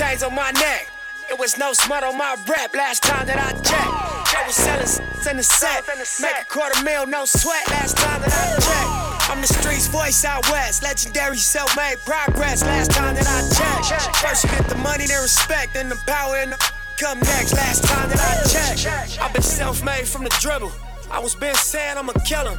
chains 0.00 0.22
on 0.22 0.34
my 0.34 0.50
neck. 0.52 0.88
It 1.30 1.38
was 1.38 1.58
no 1.58 1.72
smut 1.72 2.02
on 2.02 2.16
my 2.16 2.34
rap 2.48 2.74
last 2.74 3.02
time 3.02 3.26
that 3.26 3.38
I 3.38 3.52
checked. 3.60 4.34
I 4.34 4.46
was 4.46 4.56
selling 4.56 5.30
in 5.30 5.36
the 5.36 5.42
set. 5.42 5.86
Make 6.20 6.42
a 6.42 6.44
quarter 6.46 6.82
mil, 6.82 7.06
no 7.06 7.24
sweat 7.24 7.68
last 7.68 7.96
time 7.96 8.20
that 8.22 8.32
I 8.32 8.46
checked. 8.56 9.30
I'm 9.30 9.40
the 9.40 9.46
streets 9.46 9.86
voice 9.88 10.24
out 10.24 10.48
west. 10.50 10.82
Legendary 10.82 11.36
self 11.36 11.76
made 11.76 11.98
progress 12.06 12.62
last 12.62 12.90
time 12.92 13.14
that 13.14 13.28
I 13.28 13.40
checked. 13.52 14.16
First 14.16 14.44
you 14.44 14.50
get 14.50 14.68
the 14.68 14.76
money, 14.76 15.06
then 15.06 15.22
respect, 15.22 15.74
then 15.74 15.88
the 15.88 16.00
power 16.06 16.36
and 16.36 16.52
the 16.52 16.58
come 16.98 17.18
next. 17.20 17.52
Last 17.52 17.84
time 17.84 18.08
that 18.08 18.20
I 18.20 18.32
checked. 18.48 19.20
I've 19.20 19.32
been 19.32 19.42
self 19.42 19.84
made 19.84 20.08
from 20.08 20.24
the 20.24 20.34
dribble. 20.40 20.72
I 21.10 21.18
was 21.18 21.34
been 21.34 21.54
saying 21.54 21.98
I'm 21.98 22.08
a 22.08 22.14
killer. 22.24 22.58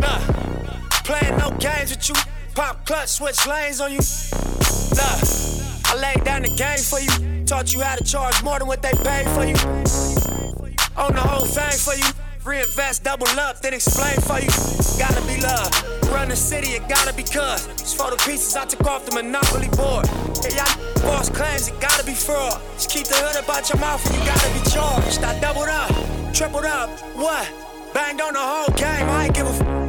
Nah, 0.00 0.20
playing 1.04 1.38
no 1.38 1.50
games 1.58 1.90
with 1.94 2.08
you. 2.08 2.14
Pop 2.54 2.84
clutch, 2.84 3.08
switch 3.08 3.46
lanes 3.46 3.80
on 3.80 3.92
you. 3.92 4.00
Nah, 4.96 5.20
I 5.86 5.96
laid 6.00 6.24
down 6.24 6.42
the 6.42 6.54
game 6.56 6.78
for 6.78 6.98
you. 6.98 7.44
Taught 7.46 7.72
you 7.72 7.80
how 7.80 7.96
to 7.96 8.04
charge 8.04 8.42
more 8.42 8.58
than 8.58 8.66
what 8.66 8.82
they 8.82 8.92
paid 9.04 9.26
for 9.30 9.44
you. 9.44 9.54
Own 10.96 11.14
the 11.14 11.22
whole 11.22 11.46
thing 11.46 11.78
for 11.78 11.94
you. 11.94 12.06
Reinvest, 12.44 13.04
double 13.04 13.28
up, 13.38 13.60
then 13.60 13.74
explain 13.74 14.16
for 14.20 14.40
you. 14.40 14.50
Gotta 14.98 15.20
be 15.26 15.40
love. 15.40 15.70
Run 16.10 16.28
the 16.28 16.36
city, 16.36 16.70
it 16.70 16.88
gotta 16.88 17.14
be 17.14 17.22
cuz. 17.22 17.66
It's 17.78 17.94
for 17.94 18.10
the 18.10 18.16
pieces 18.16 18.56
I 18.56 18.64
took 18.64 18.86
off 18.86 19.06
the 19.06 19.14
monopoly 19.14 19.68
board. 19.68 20.06
Yeah, 20.42 20.64
y'all 20.64 21.02
boss 21.02 21.28
claims 21.28 21.68
it 21.68 21.80
gotta 21.80 22.04
be 22.04 22.14
fraud. 22.14 22.60
Just 22.74 22.90
keep 22.90 23.06
the 23.06 23.14
hood 23.14 23.42
about 23.44 23.68
your 23.68 23.78
mouth 23.78 24.04
and 24.06 24.14
you 24.16 24.24
gotta 24.26 24.50
be 24.52 24.70
charged. 24.70 25.22
I 25.22 25.38
doubled 25.40 25.68
up, 25.68 26.34
tripled 26.34 26.64
up, 26.64 26.90
what? 27.14 27.48
Banged 27.94 28.20
on 28.20 28.32
the 28.32 28.40
whole 28.40 28.74
game, 28.76 29.08
I 29.08 29.26
ain't 29.26 29.34
give 29.34 29.46
a 29.46 29.50
f. 29.50 29.79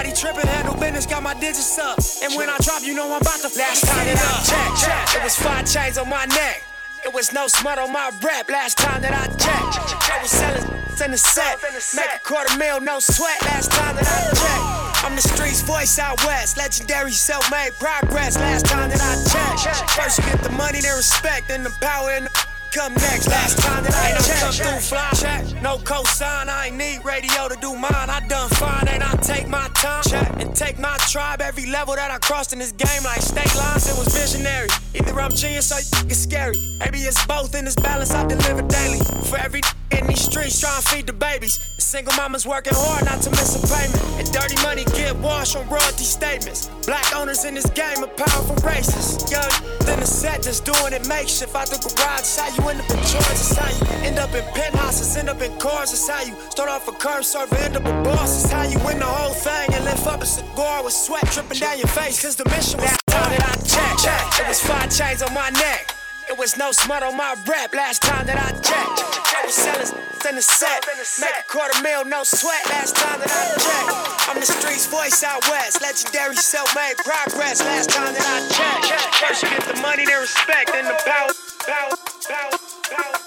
Nobody 0.00 0.16
tripping, 0.16 0.48
handle 0.48 0.72
business, 0.80 1.04
got 1.04 1.22
my 1.22 1.34
digits 1.34 1.78
up. 1.78 1.98
And 2.24 2.32
when 2.34 2.48
I 2.48 2.56
drop, 2.64 2.80
you 2.80 2.94
know 2.94 3.12
I'm 3.12 3.20
about 3.20 3.36
to 3.44 3.52
last 3.52 3.84
time 3.84 4.06
that 4.08 4.16
I 4.16 4.32
checked. 4.48 4.80
check. 4.80 5.20
It 5.20 5.22
was 5.22 5.36
five 5.36 5.68
chains 5.68 5.98
on 5.98 6.08
my 6.08 6.24
neck. 6.24 6.64
It 7.04 7.12
was 7.12 7.34
no 7.34 7.46
smut 7.48 7.78
on 7.78 7.92
my 7.92 8.10
rap 8.24 8.48
last 8.48 8.78
time 8.78 9.02
that 9.02 9.12
I 9.12 9.28
checked. 9.36 9.76
I 10.08 10.22
was 10.22 10.30
selling 10.30 10.64
in 11.04 11.10
the 11.10 11.18
set. 11.18 11.60
Make 11.94 12.16
a 12.16 12.18
quarter 12.24 12.56
mil, 12.56 12.80
no 12.80 12.98
sweat 12.98 13.44
last 13.44 13.72
time 13.72 13.96
that 13.96 14.08
I 14.08 14.32
checked. 14.40 15.04
I'm 15.04 15.16
the 15.16 15.20
streets 15.20 15.60
voice 15.60 15.98
out 15.98 16.16
west. 16.24 16.56
Legendary 16.56 17.12
self 17.12 17.44
made 17.50 17.72
progress 17.78 18.38
last 18.38 18.64
time 18.64 18.88
that 18.88 19.02
I 19.04 19.20
checked. 19.28 19.90
First 19.90 20.16
you 20.16 20.24
get 20.24 20.40
the 20.40 20.52
money, 20.56 20.80
then 20.80 20.96
respect, 20.96 21.48
then 21.48 21.62
the 21.62 21.76
power 21.82 22.12
and 22.12 22.24
the 22.24 22.49
come 22.70 22.94
next. 22.94 23.28
Last 23.28 23.58
time 23.58 23.82
that 23.84 23.94
I 23.94 24.16
checked. 24.22 24.40
come 24.40 24.52
through 24.52 24.80
fly 24.80 25.10
check. 25.14 25.62
No 25.62 25.76
cosign, 25.78 26.48
I 26.48 26.66
ain't 26.68 26.76
need 26.76 27.04
radio 27.04 27.48
to 27.48 27.56
do 27.60 27.74
mine. 27.74 27.92
I 27.92 28.20
done 28.28 28.48
fine, 28.50 28.88
and 28.88 29.02
I 29.02 29.14
take 29.16 29.48
my 29.48 29.68
time 29.74 30.02
check. 30.04 30.28
and 30.40 30.54
take 30.54 30.78
my 30.78 30.96
tribe. 31.08 31.40
Every 31.40 31.66
level 31.66 31.94
that 31.94 32.10
I 32.10 32.18
crossed 32.18 32.52
in 32.52 32.58
this 32.58 32.72
game, 32.72 33.02
like 33.04 33.20
state 33.20 33.54
lines, 33.56 33.88
it 33.88 33.96
was 33.98 34.08
visionary. 34.14 34.68
Either 34.94 35.20
I'm 35.20 35.32
genius 35.32 35.72
or 35.72 35.78
it's 36.06 36.18
scary. 36.18 36.56
Maybe 36.78 36.98
it's 37.00 37.24
both 37.26 37.54
in 37.54 37.64
this 37.64 37.76
balance 37.76 38.12
I 38.12 38.26
deliver 38.26 38.62
daily. 38.62 39.00
For 39.28 39.38
every 39.38 39.62
in 39.92 40.06
these 40.06 40.20
streets 40.20 40.60
trying 40.60 40.80
to 40.80 40.88
feed 40.88 41.06
the 41.06 41.12
babies. 41.12 41.58
Single 41.78 42.14
mama's 42.16 42.46
working 42.46 42.74
hard 42.76 43.04
not 43.04 43.22
to 43.22 43.30
miss 43.30 43.56
a 43.56 43.62
payment. 43.66 44.00
And 44.18 44.30
dirty 44.32 44.56
money 44.62 44.84
get 44.96 45.16
washed 45.16 45.56
on 45.56 45.68
royalty 45.68 46.04
statements. 46.04 46.70
Black 46.86 47.14
owners 47.16 47.44
in 47.44 47.54
this 47.54 47.68
game 47.70 48.02
are 48.02 48.14
powerful 48.14 48.56
racists. 48.56 49.30
Young, 49.30 49.50
then 49.86 50.00
the 50.00 50.06
set 50.06 50.42
just 50.42 50.64
doing 50.64 50.92
it 50.92 51.06
makeshift 51.08 51.54
out 51.54 51.68
the 51.68 51.78
garage. 51.78 52.36
How 52.36 52.48
you 52.54 52.68
end 52.70 52.80
up 52.80 52.90
in 52.90 53.02
charge. 53.04 53.38
It's 53.38 53.56
how 53.56 53.68
you 53.68 54.06
end 54.06 54.18
up 54.18 54.34
in 54.34 54.44
penthouses, 54.54 55.16
end 55.16 55.28
up 55.28 55.40
in 55.40 55.56
cars. 55.58 55.92
It's 55.92 56.08
how 56.08 56.22
you 56.22 56.34
start 56.50 56.70
off 56.70 56.88
a 56.88 56.92
curb 56.92 57.24
server, 57.24 57.56
end 57.56 57.76
up 57.76 57.84
a 57.84 57.94
boss. 58.02 58.44
It's 58.44 58.52
how 58.52 58.64
you 58.64 58.78
win 58.86 58.98
the 58.98 59.06
whole 59.06 59.34
thing 59.34 59.74
and 59.74 59.84
lift 59.84 60.06
up 60.06 60.22
a 60.22 60.26
cigar 60.26 60.84
with 60.84 60.92
sweat 60.92 61.24
dripping 61.32 61.58
down 61.58 61.78
your 61.78 61.88
face. 61.88 62.22
Cause 62.22 62.36
the 62.36 62.48
mission 62.50 62.80
was 62.80 62.96
time 63.06 63.30
that 63.30 63.42
I 63.42 63.54
checked. 63.66 64.04
Check. 64.04 64.40
It 64.40 64.48
was 64.48 64.60
five 64.60 64.90
chains 64.90 65.22
on 65.22 65.34
my 65.34 65.50
neck. 65.50 65.99
It 66.30 66.38
was 66.38 66.56
no 66.56 66.70
smut 66.70 67.02
on 67.02 67.16
my 67.16 67.34
rap 67.44 67.74
last 67.74 68.02
time 68.02 68.24
that 68.26 68.38
I 68.38 68.54
checked. 68.62 69.02
I 69.34 69.42
was 69.44 69.52
selling 69.52 69.90
in 70.30 70.36
the 70.36 70.42
set. 70.42 70.86
Make 71.18 71.34
a 71.34 71.42
quarter 71.50 71.74
mil, 71.82 72.04
no 72.04 72.22
sweat 72.22 72.62
last 72.70 72.94
time 72.94 73.18
that 73.18 73.34
I 73.34 73.50
checked. 73.58 74.30
I'm 74.30 74.38
the 74.38 74.46
streets 74.46 74.86
voice 74.86 75.24
out 75.24 75.42
west. 75.50 75.82
Legendary 75.82 76.36
self 76.36 76.72
made 76.76 76.94
progress 76.98 77.58
last 77.58 77.90
time 77.90 78.14
that 78.14 78.22
I 78.22 78.46
checked. 78.46 79.16
First 79.16 79.42
you 79.42 79.48
get 79.50 79.74
the 79.74 79.82
money, 79.82 80.06
then 80.06 80.20
respect, 80.20 80.70
then 80.70 80.84
the 80.84 80.94
power. 81.04 81.34
power, 81.66 81.98
power, 82.28 82.58
power. 82.94 83.19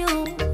You. 0.00 0.49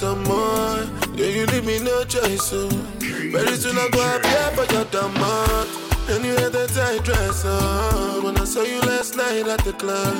Some 0.00 0.24
more. 0.24 0.80
Yeah, 1.14 1.26
you 1.26 1.44
leave 1.52 1.66
me 1.66 1.78
no 1.78 2.04
choice, 2.04 2.44
so 2.48 2.68
very 3.36 3.54
soon 3.62 3.76
I 3.76 3.86
go 3.92 4.00
appear 4.16 4.48
for 4.56 4.66
your 4.72 4.86
demand. 4.86 5.68
And 6.08 6.24
you 6.24 6.32
had 6.40 6.52
that 6.52 6.70
tight 6.70 7.04
dress 7.04 7.44
on 7.44 8.24
when 8.24 8.38
I 8.38 8.44
saw 8.44 8.62
you 8.62 8.80
last 8.80 9.14
night 9.14 9.46
at 9.46 9.62
the 9.62 9.74
club. 9.74 10.16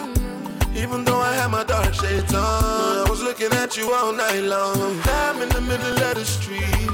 Even 0.77 1.03
though 1.07 1.19
I 1.19 1.33
had 1.33 1.49
my 1.49 1.65
dark 1.65 1.95
shades 1.95 2.35
on, 2.35 2.43
I 2.43 3.07
was 3.09 3.23
looking 3.23 3.53
at 3.55 3.79
you 3.79 3.91
all 3.95 4.13
night 4.13 4.43
long. 4.43 5.01
I'm 5.05 5.41
in 5.41 5.49
the 5.49 5.63
middle 5.63 5.99
of 6.09 6.15
the 6.15 6.27
street. 6.27 6.91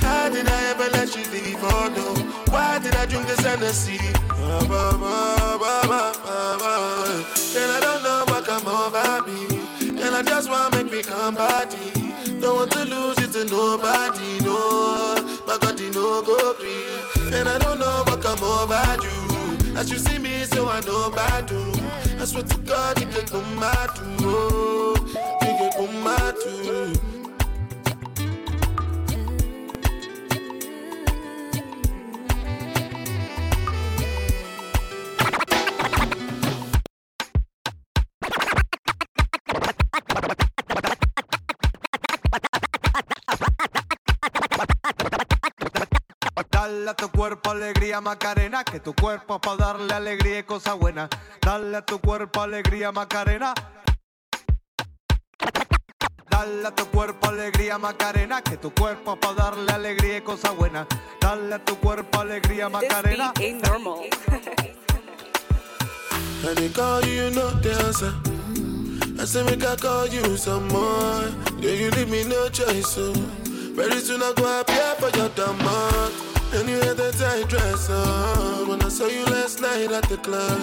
How 0.00 0.30
did 0.30 0.48
I 0.48 0.60
ever 0.72 0.88
let 0.96 1.14
you 1.14 1.24
leave? 1.36 1.60
Oh 1.60 1.92
no, 1.94 2.08
why 2.50 2.78
did 2.78 2.96
I 2.96 3.04
drink 3.04 3.26
this 3.26 3.40
Hennessy? 3.40 4.00
Ba, 4.70 4.96
ba. 4.96 6.12
And 7.60 7.68
I 7.76 7.78
don't 7.86 8.02
know 8.02 8.24
what 8.26 8.46
come 8.46 8.66
over 8.66 9.20
me. 9.28 10.00
And 10.00 10.14
I 10.14 10.22
just 10.22 10.48
wanna 10.48 10.74
make 10.76 10.90
me 10.90 11.02
come 11.02 11.34
body. 11.34 12.01
Don't 12.42 12.56
want 12.56 12.72
to 12.72 12.84
lose 12.84 13.18
it 13.18 13.32
to 13.34 13.44
nobody, 13.44 14.40
no. 14.40 15.14
My 15.46 15.56
God, 15.60 15.78
you 15.78 15.92
know 15.92 16.22
go 16.22 16.54
free. 16.54 17.38
And 17.38 17.48
I 17.48 17.56
don't 17.58 17.78
know 17.78 18.02
what 18.04 18.20
come 18.20 18.42
over 18.42 18.74
you. 19.00 19.76
As 19.78 19.88
you 19.88 19.96
see 19.96 20.18
me, 20.18 20.42
so 20.46 20.68
I 20.68 20.80
know 20.80 21.08
bad 21.10 21.46
do. 21.46 21.72
I 22.20 22.24
swear 22.24 22.42
to 22.42 22.58
God, 22.58 22.98
you 22.98 23.06
get 23.06 23.30
come 23.30 23.44
too. 23.94 24.16
Oh, 24.22 24.94
you 25.40 25.46
get 25.46 25.76
come 25.76 26.02
mad 26.02 26.34
too. 26.42 27.11
A 46.92 46.94
tu 46.94 47.10
cuerpo 47.10 47.50
alegría 47.50 48.00
Macarena, 48.02 48.64
que 48.64 48.78
tu 48.78 48.94
cuerpo 48.94 49.40
para 49.40 49.56
darle 49.56 49.94
alegría 49.94 50.40
y 50.40 50.42
cosa 50.42 50.74
buena. 50.74 51.08
Dale 51.40 51.78
a 51.78 51.82
tu 51.82 51.98
cuerpo 52.00 52.42
alegría 52.42 52.92
Macarena. 52.92 53.54
Dale 56.30 56.66
a 56.66 56.74
tu 56.74 56.86
cuerpo 56.86 57.28
alegría 57.28 57.78
Macarena, 57.78 58.42
que 58.42 58.58
tu 58.58 58.72
cuerpo 58.74 59.16
para 59.16 59.34
darle 59.34 59.72
alegría 59.72 60.18
y 60.18 60.20
cosa 60.20 60.50
buena. 60.50 60.86
Dale 61.18 61.54
a 61.54 61.64
tu 61.64 61.76
cuerpo 61.78 62.20
alegría 62.20 62.68
Macarena. 62.68 63.32
I 66.44 66.54
they 66.54 66.68
call 66.70 67.00
you, 67.06 67.12
you 67.12 67.30
know 67.30 67.50
the 67.62 67.72
answer. 67.86 68.12
I 69.18 69.24
say 69.24 69.42
make 69.44 69.64
I 69.64 69.76
call 69.76 70.06
you 70.08 70.36
some 70.36 70.68
more. 70.68 71.30
Yeah, 71.58 71.72
you 71.72 71.90
leave 71.92 72.10
me 72.10 72.24
no 72.24 72.48
choice, 72.50 72.88
so 72.88 73.12
very 73.74 74.00
soon 74.00 74.22
I 74.22 74.32
go 74.36 74.60
appear 74.60 74.94
for 74.98 75.16
your 75.16 75.30
demand. 75.30 76.31
And 76.54 76.68
you 76.68 76.76
had 76.80 76.96
that 76.98 77.14
tight 77.14 77.48
dress 77.48 77.88
on 77.88 78.68
when 78.68 78.82
I 78.82 78.88
saw 78.88 79.06
you 79.06 79.24
last 79.24 79.60
night 79.60 79.90
at 79.90 80.08
the 80.08 80.18
club. 80.18 80.60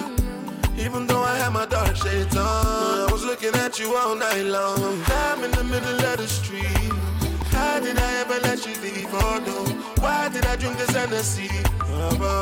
Even 0.78 1.06
though 1.06 1.22
I 1.22 1.36
had 1.36 1.52
my 1.52 1.66
dark 1.66 1.96
shades 1.96 2.36
on, 2.36 2.46
I 2.46 3.08
was 3.10 3.24
looking 3.24 3.54
at 3.56 3.78
you 3.78 3.96
all 3.96 4.14
night 4.14 4.44
long. 4.44 5.02
I'm 5.06 5.42
in 5.42 5.50
the 5.50 5.64
middle 5.64 6.00
of 6.10 6.16
the 6.16 6.28
street. 6.28 6.64
How 7.50 7.80
did 7.80 7.98
I 7.98 8.20
ever 8.20 8.38
let 8.40 8.64
you 8.64 8.74
leave? 8.80 9.08
Oh 9.12 9.42
no, 9.44 9.58
why 10.00 10.28
did 10.28 10.46
I 10.46 10.56
drink 10.56 10.78
this 10.78 10.90
Hennessy? 10.90 11.48
Ba. 12.18 12.40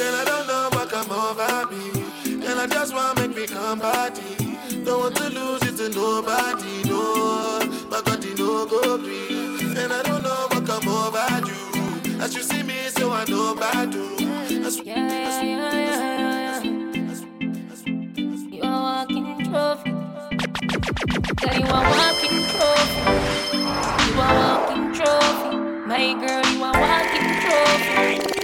And 0.00 0.14
I 0.16 0.24
don't 0.26 0.46
know 0.46 0.68
what 0.72 0.88
come 0.90 1.10
over 1.10 1.66
me. 1.72 2.04
And 2.46 2.60
I 2.60 2.66
just 2.66 2.94
wanna 2.94 3.20
make 3.20 3.36
me 3.36 3.46
come 3.46 3.78
body. 3.78 4.58
Don't 4.84 5.00
want 5.00 5.16
to 5.16 5.30
lose 5.30 5.62
it 5.62 5.76
to 5.78 5.88
nobody, 5.88 6.84
no. 6.88 7.58
My 7.90 8.02
God, 8.04 8.22
you 8.22 8.34
know 8.36 8.66
go 8.66 8.98
free. 8.98 9.74
And 9.76 9.92
I 9.92 10.02
don't 10.02 10.22
know 10.22 10.53
come 10.80 10.88
over 10.88 11.40
you. 11.46 12.20
As 12.20 12.34
you 12.34 12.42
see 12.42 12.62
me, 12.62 12.74
so 12.88 13.10
I 13.12 13.24
know 13.26 13.54
bad 13.54 13.90
do. 13.90 14.02
As, 14.66 14.78
Yeah, 14.78 14.96
yeah, 14.96 15.42
yeah, 15.42 16.14
yeah, 16.44 16.72
You 18.50 18.62
are 18.62 18.82
walking 18.82 19.28
trophy. 19.46 19.90
Girl, 21.40 21.56
you 21.60 21.66
are 21.76 21.86
walking 21.94 22.38
trophy. 22.52 23.00
You 24.06 24.20
are 24.24 24.34
walking 24.42 24.84
trophy. 24.96 25.56
My 25.90 26.04
girl, 26.22 26.44
you 26.52 26.64
are 26.64 26.78
walking 26.84 27.28
trophy. 27.42 28.34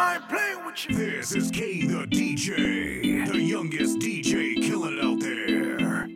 I'm 0.00 0.22
playing 0.22 0.64
with 0.64 0.88
you. 0.88 0.96
This 0.96 1.32
is 1.32 1.50
K 1.50 1.86
the 1.86 2.06
DJ, 2.06 3.30
the 3.30 3.38
youngest 3.38 3.98
DJ 3.98 4.56
killing 4.62 4.98
out 5.02 5.20
there. 5.20 6.06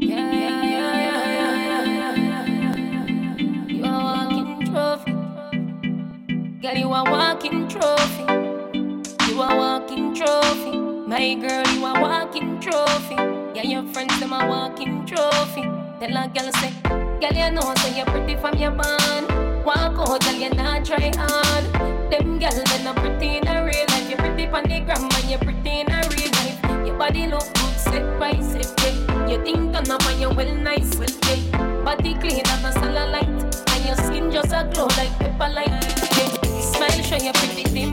Yeah, 0.00 0.32
yeah, 0.32 0.64
yeah, 0.64 0.94
yeah, 1.38 1.86
yeah, 1.86 2.46
yeah. 3.36 3.66
You 3.68 3.84
are 3.84 4.02
walking 4.02 4.66
trophy. 4.66 5.12
Girl, 6.60 6.76
you 6.76 6.92
are 6.92 7.08
walking 7.08 7.68
trophy. 7.68 8.24
You 9.30 9.40
are 9.40 9.56
walking 9.56 10.12
trophy. 10.12 10.76
My 11.06 11.34
girl, 11.34 11.66
you 11.68 11.84
are 11.84 12.00
walking 12.02 12.58
trophy. 12.58 13.14
Yeah, 13.54 13.62
your 13.62 13.84
friends 13.92 14.18
them 14.18 14.32
are 14.32 14.48
walking 14.48 15.06
trophy. 15.06 15.87
Tell 16.00 16.16
a 16.16 16.28
girl 16.28 16.52
say, 16.52 16.70
girl 17.18 17.34
you 17.34 17.50
know 17.50 17.74
say 17.78 17.96
you're 17.96 18.06
pretty 18.06 18.36
from 18.36 18.56
your 18.56 18.70
band. 18.70 19.26
Walk 19.64 19.98
out, 19.98 20.20
girl 20.20 20.32
you 20.32 20.50
not 20.50 20.84
try 20.84 21.10
hard. 21.16 21.64
Them 22.08 22.38
girl 22.38 22.50
they 22.52 22.82
not 22.84 22.94
pretty 22.96 23.38
in 23.38 23.48
a 23.48 23.64
real 23.64 23.84
life. 23.88 24.08
You're 24.08 24.18
pretty 24.18 24.46
on 24.46 24.62
the 24.62 24.78
gram 24.78 25.02
and 25.02 25.28
you're 25.28 25.40
pretty 25.40 25.80
in 25.80 25.90
a 25.90 25.98
real 26.14 26.30
life. 26.38 26.86
Your 26.86 26.96
body 26.96 27.26
look 27.26 27.42
good, 27.54 27.74
step 27.76 28.20
by 28.20 28.38
step. 28.38 28.66
Yeah. 28.78 29.26
You 29.26 29.42
think 29.42 29.74
turn 29.74 29.90
up 29.90 30.06
and 30.06 30.20
you 30.20 30.30
well 30.30 30.54
nice, 30.54 30.94
well 30.98 31.08
yeah. 31.26 31.82
Body 31.82 32.14
clean 32.14 32.46
and 32.46 32.64
a 32.64 32.70
cellulite, 32.78 33.74
and 33.74 33.84
your 33.84 33.96
skin 33.96 34.30
just 34.30 34.52
a 34.52 34.70
glow 34.72 34.86
like 34.96 35.10
pepper 35.18 35.52
light. 35.52 35.82
Smile 36.62 37.02
show 37.02 37.16
you 37.16 37.32
pretty 37.32 37.64
thin 37.64 37.92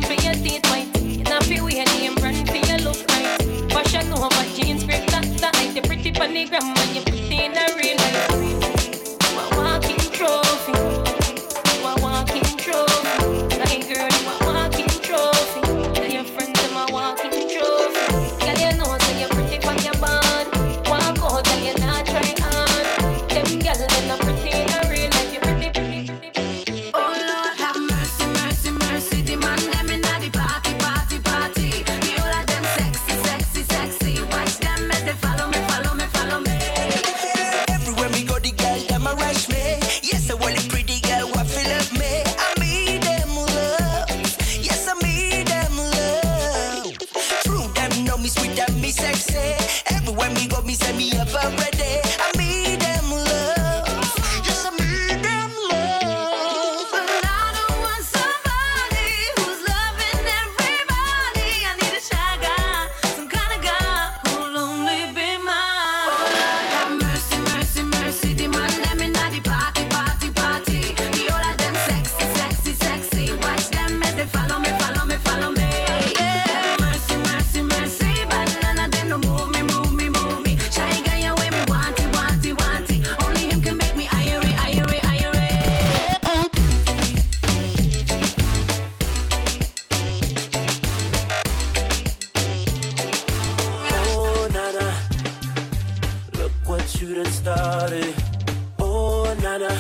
nana. 99.57 99.75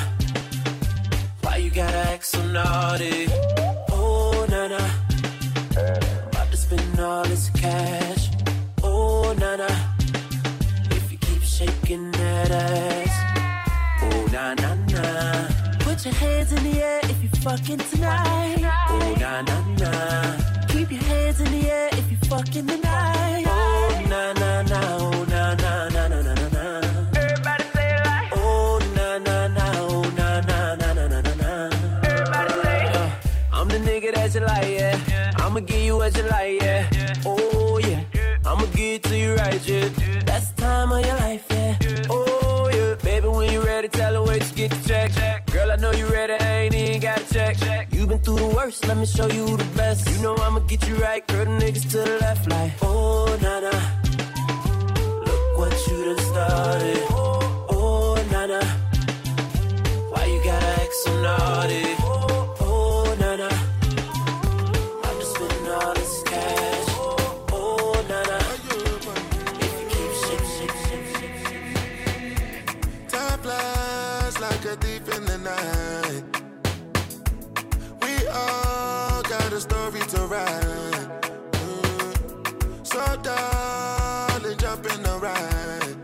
Why 1.41 1.57
you 1.57 1.69
gotta 1.69 1.97
act 2.13 2.25
so 2.25 2.41
naughty? 2.47 3.27
Oh, 3.91 4.45
nana. 4.49 4.81
About 6.27 6.51
to 6.51 6.57
spend 6.57 6.99
all 6.99 7.23
this 7.23 7.49
cash. 7.49 8.29
Oh, 8.83 9.35
nana. 9.37 9.67
If 10.91 11.11
you 11.11 11.17
keep 11.17 11.41
shaking 11.41 12.11
that 12.11 12.51
ass. 12.51 13.15
Oh, 14.03 14.27
na 14.31 14.53
na 14.53 14.75
na. 14.93 15.47
Put 15.79 16.05
your 16.05 16.13
hands 16.13 16.51
in 16.53 16.63
the 16.71 16.81
air 16.81 16.99
if 17.03 17.23
you 17.23 17.29
fucking 17.41 17.81
tonight. 17.91 18.57
Oh, 18.89 19.15
na 19.19 19.41
na 19.41 19.57
na. 19.81 19.91
Keep 20.67 20.91
your 20.91 21.03
hands 21.03 21.41
in 21.41 21.51
the 21.51 21.69
air 21.69 21.89
if 21.93 22.11
you 22.11 22.17
fucking 22.29 22.67
tonight. 22.67 23.45
Oh, 23.47 24.05
na 24.09 24.33
na 24.33 24.61
na. 24.63 24.79
Oh, 24.99 25.25
na 25.25 25.55
na 25.55 25.89
na 25.89 26.07
na. 26.07 26.24
I'ma 35.55 35.65
give 35.67 35.83
you 35.83 35.95
what 35.95 36.17
you 36.17 36.23
like, 36.23 36.61
yeah. 36.61 36.89
Oh, 37.25 37.79
yeah. 37.81 38.03
I'ma 38.45 38.65
give 38.73 38.95
it 38.95 39.03
to 39.03 39.17
you 39.17 39.35
right, 39.35 39.65
yeah. 39.65 39.87
That's 40.25 40.51
the 40.51 40.61
time 40.63 40.91
of 40.91 41.05
your 41.05 41.15
life, 41.15 41.45
yeah. 41.49 41.77
Oh, 42.09 42.69
yeah. 42.73 42.95
Baby, 42.95 43.29
when 43.29 43.53
you 43.53 43.61
ready, 43.61 43.87
tell 43.87 44.15
her 44.15 44.21
where 44.21 44.37
to 44.37 44.53
get 44.53 44.71
the 44.71 44.85
check. 44.85 45.13
check. 45.13 45.45
Girl, 45.53 45.71
I 45.71 45.77
know 45.77 45.91
you 45.91 46.07
ready, 46.07 46.33
I 46.33 46.63
ain't 46.63 46.75
even 46.75 46.99
got 46.99 47.19
to 47.19 47.33
check. 47.33 47.87
you 47.93 48.05
been 48.05 48.19
through 48.19 48.39
the 48.39 48.47
worst, 48.47 48.85
let 48.85 48.97
me 48.97 49.05
show 49.05 49.27
you 49.27 49.55
the 49.55 49.63
best. 49.77 50.09
You 50.11 50.21
know 50.21 50.35
I'ma 50.35 50.59
get 50.59 50.85
you 50.89 50.95
right, 50.95 51.25
girl, 51.25 51.45
the 51.45 51.51
niggas 51.51 51.89
to 51.91 51.99
the 51.99 52.17
left, 52.19 52.49
like, 52.49 52.73
oh, 52.81 53.39
nah, 53.41 53.61
nah. 53.61 53.79
Look 55.23 55.57
what 55.57 55.87
you 55.87 56.03
done 56.03 56.25
started. 56.25 56.97
Oh, 57.11 57.67
oh 57.69 58.27
nah, 58.29 58.45
nah. 58.45 58.65
Why 60.11 60.25
you 60.25 60.43
gotta 60.43 60.81
act 60.81 60.93
so 60.95 61.21
naughty? 61.21 62.04
Write. 80.35 81.09
Mm. 81.51 82.85
So 82.85 83.01
darling, 83.23 84.57
jump 84.57 84.85
in 84.93 85.03
the 85.03 85.15
ride. 85.25 85.95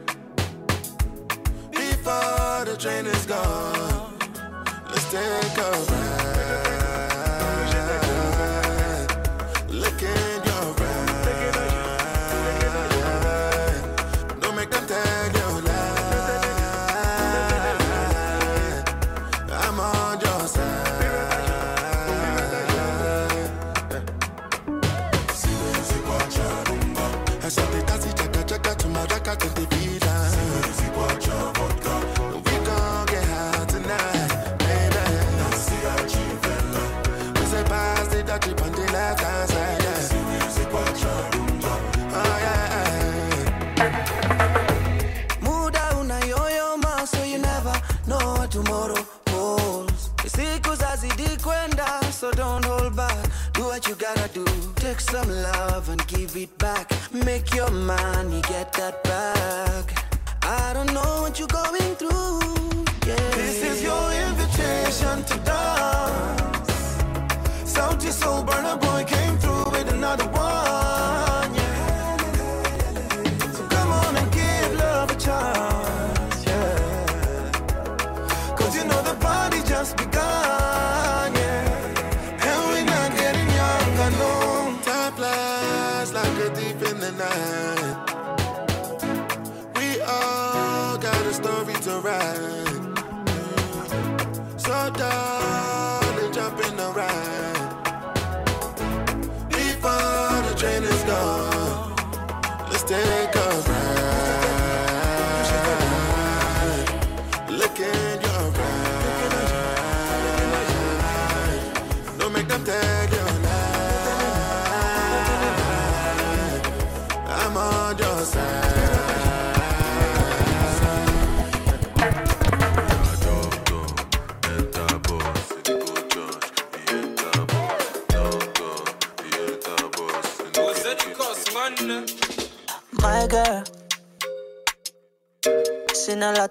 Before 1.71 2.65
the 2.65 2.75
train 2.77 3.05
is 3.05 3.25
gone, 3.25 4.17
let's 4.89 5.11
take 5.11 5.57
a 5.57 5.71
ride. 5.91 6.40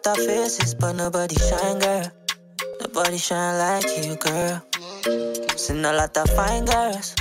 Lot 0.06 0.18
of 0.18 0.24
faces, 0.24 0.74
but 0.74 0.92
nobody 0.92 1.34
shine, 1.34 1.78
girl. 1.78 2.10
Nobody 2.80 3.18
shine 3.18 3.58
like 3.58 3.84
you, 4.02 4.16
girl. 4.16 4.62
Seen 5.56 5.84
a 5.84 5.92
lot 5.92 6.16
of 6.16 6.30
fine 6.30 6.64
girls. 6.64 7.14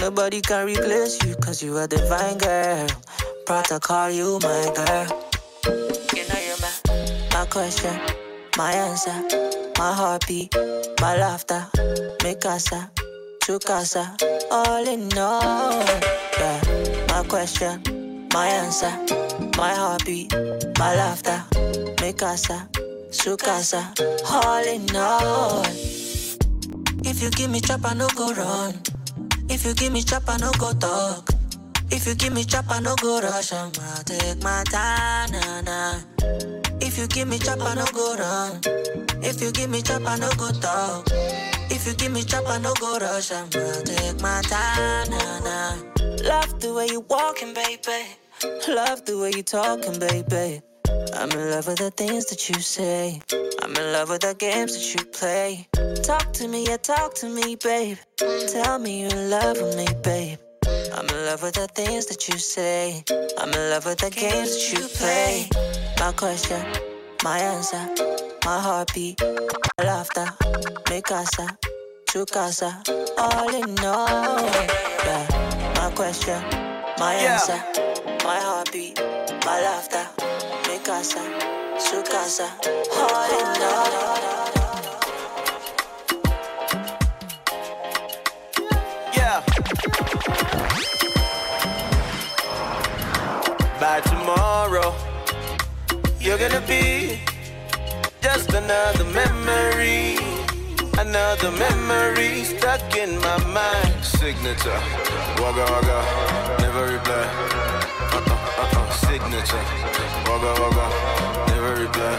Nobody 0.00 0.40
can 0.40 0.66
replace 0.66 1.22
you, 1.24 1.36
cause 1.36 1.62
you 1.62 1.76
are 1.76 1.86
divine, 1.86 2.36
girl. 2.38 2.88
Proud 3.46 3.64
to 3.66 3.78
call 3.78 4.10
you 4.10 4.40
my 4.42 4.72
girl. 4.74 5.06
You 6.16 6.26
know 6.26 6.40
you're 6.46 6.58
my, 6.60 7.30
my 7.32 7.46
question, 7.46 8.00
my 8.56 8.72
answer, 8.72 9.22
my 9.78 9.92
heartbeat, 9.92 10.52
my 11.00 11.16
laughter, 11.16 11.64
mi 12.24 12.34
casa, 12.34 12.90
tu 13.42 13.60
casa, 13.60 14.16
all 14.50 14.84
in 14.88 15.16
all. 15.16 15.84
Yeah, 16.38 16.60
my 17.08 17.22
question, 17.28 18.28
my 18.32 18.48
answer, 18.48 18.90
my 19.56 19.74
heartbeat, 19.74 20.32
my 20.78 20.94
laughter, 20.94 21.44
mi 22.00 22.12
casa, 22.12 22.68
su 23.10 23.36
casa, 23.36 23.92
all 24.30 24.64
in 24.64 24.96
all. 24.96 25.62
If 27.04 27.22
you 27.22 27.30
give 27.30 27.50
me 27.50 27.60
chop, 27.60 27.84
I 27.84 27.94
no 27.94 28.08
go 28.16 28.32
run. 28.32 28.74
If 29.48 29.64
you 29.66 29.74
give 29.74 29.92
me 29.92 30.02
chop, 30.02 30.22
I 30.28 30.38
no 30.38 30.50
go 30.52 30.72
talk. 30.72 31.28
If 31.90 32.06
you 32.06 32.14
give 32.14 32.32
me 32.32 32.44
chop, 32.44 32.64
I 32.70 32.80
no 32.80 32.94
go 32.96 33.20
rush. 33.20 33.52
I'ma 33.52 34.02
take 34.04 34.42
my 34.42 34.64
time, 34.64 35.30
nah, 35.32 35.60
nah. 35.60 35.98
If 36.80 36.96
you 36.98 37.06
give 37.06 37.28
me 37.28 37.38
chop, 37.38 37.60
I 37.60 37.74
no 37.74 37.84
go 37.92 38.16
run. 38.16 38.60
If 39.22 39.42
you 39.42 39.52
give 39.52 39.68
me 39.68 39.82
chop, 39.82 40.06
I 40.06 40.18
no 40.18 40.30
go 40.38 40.50
talk. 40.52 41.06
If 41.70 41.86
you 41.86 41.94
give 41.94 42.12
me 42.12 42.22
chop, 42.22 42.48
I 42.48 42.58
no 42.58 42.72
go 42.80 42.98
rush. 42.98 43.30
I'ma 43.32 43.48
take 43.84 44.20
my 44.22 44.40
time, 44.42 45.10
nah, 45.10 45.38
nah. 45.40 45.76
Love 46.28 46.60
the 46.60 46.72
way 46.72 46.86
you 46.86 47.04
walking, 47.10 47.52
baby. 47.52 48.06
Love 48.44 49.04
the 49.04 49.16
way 49.18 49.30
you 49.36 49.42
talking, 49.44 50.00
baby. 50.00 50.60
I'm 51.14 51.30
in 51.30 51.50
love 51.52 51.68
with 51.68 51.78
the 51.78 51.92
things 51.92 52.26
that 52.26 52.48
you 52.48 52.60
say. 52.60 53.22
I'm 53.62 53.76
in 53.76 53.92
love 53.92 54.08
with 54.10 54.22
the 54.22 54.34
games 54.34 54.72
that 54.72 54.94
you 54.94 55.04
play. 55.10 55.68
Talk 56.02 56.32
to 56.32 56.48
me, 56.48 56.66
yeah, 56.66 56.78
talk 56.78 57.14
to 57.16 57.28
me, 57.28 57.54
babe. 57.54 57.98
Tell 58.16 58.80
me 58.80 59.02
you're 59.02 59.12
in 59.12 59.30
love 59.30 59.60
with 59.60 59.76
me, 59.76 59.86
babe. 60.02 60.38
I'm 60.92 61.08
in 61.08 61.24
love 61.24 61.42
with 61.42 61.54
the 61.54 61.68
things 61.68 62.06
that 62.06 62.28
you 62.28 62.36
say. 62.36 63.04
I'm 63.38 63.50
in 63.50 63.70
love 63.70 63.86
with 63.86 63.98
the 63.98 64.10
games 64.10 64.50
that 64.50 64.72
you 64.72 64.88
play. 64.88 65.48
My 66.00 66.10
question, 66.10 66.66
my 67.22 67.38
answer, 67.38 67.94
my 68.44 68.58
heartbeat, 68.60 69.22
my 69.22 69.84
laughter, 69.84 70.26
mi 70.90 71.00
casa, 71.00 71.46
tu 72.08 72.26
casa, 72.26 72.82
all 73.18 73.54
in 73.54 73.78
all. 73.84 74.42
Yeah. 75.06 75.72
My 75.76 75.92
question, 75.94 76.42
my 76.98 77.14
answer, 77.14 77.58
heartbeat, 78.72 78.98
my 79.44 79.60
laughter, 79.60 80.06
casa, 80.84 81.20
su 81.78 82.02
casa, 82.02 82.48
all 82.96 83.30
in 83.38 83.62
all. 83.62 83.92
Yeah. 89.14 89.42
By 93.80 94.00
tomorrow, 94.00 94.94
you're 96.20 96.38
gonna 96.38 96.60
be 96.66 97.20
just 98.22 98.52
another 98.52 99.04
memory. 99.04 100.18
Another 100.98 101.50
memory 101.50 102.44
stuck 102.44 102.96
in 102.96 103.18
my 103.18 103.38
mind. 103.46 104.04
Signature. 104.04 104.80
Wagga 105.40 105.64
wagga. 105.72 106.56
Never 106.60 106.92
reply. 106.92 107.71
Signature. 109.12 109.64
Wagga 110.24 110.52
wagga. 110.62 110.84
Never 111.48 111.74
reply. 111.84 112.18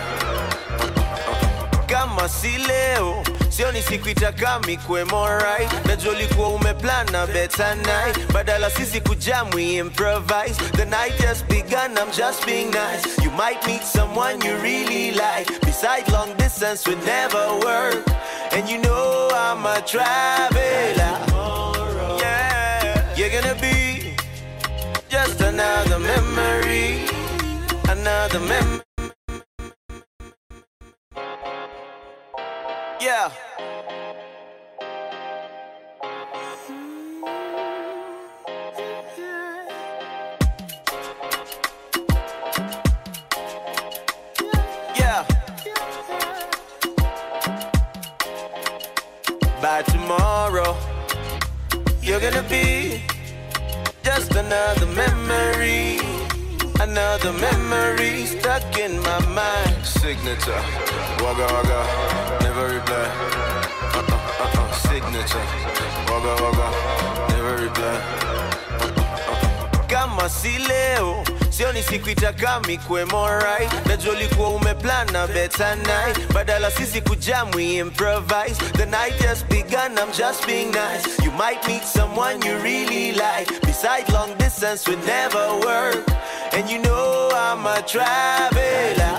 kama 1.87 2.29
si 2.29 2.57
leo 2.57 3.23
sioni 3.49 3.81
siku 3.81 4.09
itakami 4.09 4.77
kwemo 4.77 5.27
right 5.27 5.85
najua 5.85 6.13
ulikuwa 6.13 6.47
umeplana 6.49 7.27
better 7.27 7.75
night 7.75 8.31
badala 8.33 8.69
sisi 8.69 9.01
kujamu 9.01 9.59
improvise 9.59 10.53
the 10.75 10.85
night 10.85 11.21
has 11.25 11.43
begun 11.45 11.97
i'm 11.97 12.11
just 12.17 12.45
being 12.45 12.65
nice 12.65 13.23
you 13.23 13.31
might 13.31 13.67
meet 13.67 13.83
someone 13.83 14.45
you 14.47 14.55
really 14.61 15.11
like 15.11 15.59
beside 15.65 16.11
long 16.11 16.37
distance 16.37 16.89
would 16.89 17.05
never 17.05 17.47
work 17.65 18.07
and 18.51 18.69
you 18.69 18.77
know 18.81 19.29
i'm 19.31 19.65
a 19.65 19.81
traveler 19.81 21.17
yeah 22.19 23.15
you're 23.17 23.29
gonna 23.41 23.55
be 23.61 23.82
another 25.53 25.99
memory 25.99 27.05
another 27.87 28.39
memory 28.39 28.79
Yeah. 32.99 33.29
Yeah. 44.95 45.25
By 49.61 49.81
tomorrow, 49.81 50.77
you're 52.01 52.21
gonna 52.21 52.41
be 52.43 53.12
just 54.03 54.35
another 54.35 54.85
memory. 54.87 55.99
Another 56.79 57.31
memory 57.33 58.25
stuck 58.25 58.77
in 58.77 58.99
my 58.99 59.19
mind. 59.27 59.85
Signature. 59.85 60.63
Wagga 61.23 61.47
wagga. 61.53 61.81
Never 62.43 62.65
reply. 62.75 63.07
Uh-uh, 63.97 64.43
uh-uh. 64.43 64.71
Signature. 64.73 65.45
Wagga 66.09 66.33
wagga. 66.43 66.67
Never 67.29 67.63
reply. 67.63 68.52
Kama 70.13 70.29
si 70.29 70.57
leo. 70.57 71.23
Sioni 71.49 71.83
siku 71.83 72.09
itakami 72.09 72.77
kwemo 72.77 73.27
right. 73.29 73.85
Najua 73.85 74.13
ulikuwa 74.13 74.49
umeplana 74.49 75.27
better 75.27 75.75
night. 75.77 76.33
Badala 76.33 76.71
sisi 76.71 77.01
kujamu 77.01 77.59
improvise. 77.59 78.55
The 78.73 78.85
night 78.85 79.19
has 79.25 79.43
begun 79.45 79.97
i'm 79.97 80.11
just 80.17 80.45
being 80.45 80.71
nice. 80.71 81.23
You 81.23 81.31
might 81.31 81.67
meet 81.67 81.83
someone 81.83 82.41
you 82.45 82.57
really 82.57 83.11
like. 83.11 83.61
Beside 83.61 84.09
long 84.13 84.37
distance 84.37 84.87
would 84.87 85.03
never 85.05 85.59
work. 85.65 86.05
And 86.53 86.69
you 86.69 86.79
know 86.79 87.29
i'm 87.33 87.65
a 87.65 87.81
traveler. 87.81 89.17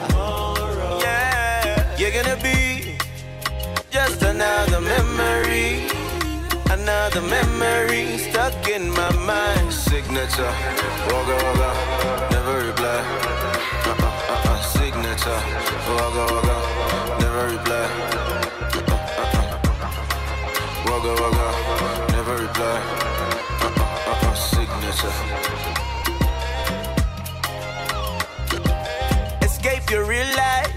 Yeah. 1.01 1.99
You're 1.99 2.12
gonna 2.12 2.40
be 2.42 2.97
just 3.90 4.22
another 4.22 4.80
memory. 4.80 5.88
Another 6.70 7.20
memory 7.22 8.18
stuck 8.18 8.68
in 8.68 8.90
my 8.90 9.12
mind. 9.26 9.74
Signature. 10.05 10.52
Wagga 11.11 11.34
wagga. 11.44 11.70
Never 12.30 12.57
reply. 12.66 13.00
Uh-uh, 13.88 14.05
uh-uh. 14.05 14.61
Signature. 14.62 15.40
Wagga 15.96 16.24
wagga. 16.32 16.57
Never 17.20 17.44
reply. 17.57 17.84
Uh-uh, 18.76 18.98
uh-uh. 19.24 19.90
Wagga 20.88 21.12
wagga. 21.22 21.48
Never 22.12 22.36
reply. 22.36 22.76
Uh-uh, 23.64 24.11
uh-uh. 24.12 24.34
Signature. 24.34 25.14
Escape 29.42 29.90
your 29.90 30.05
real 30.05 30.28
life. 30.36 30.72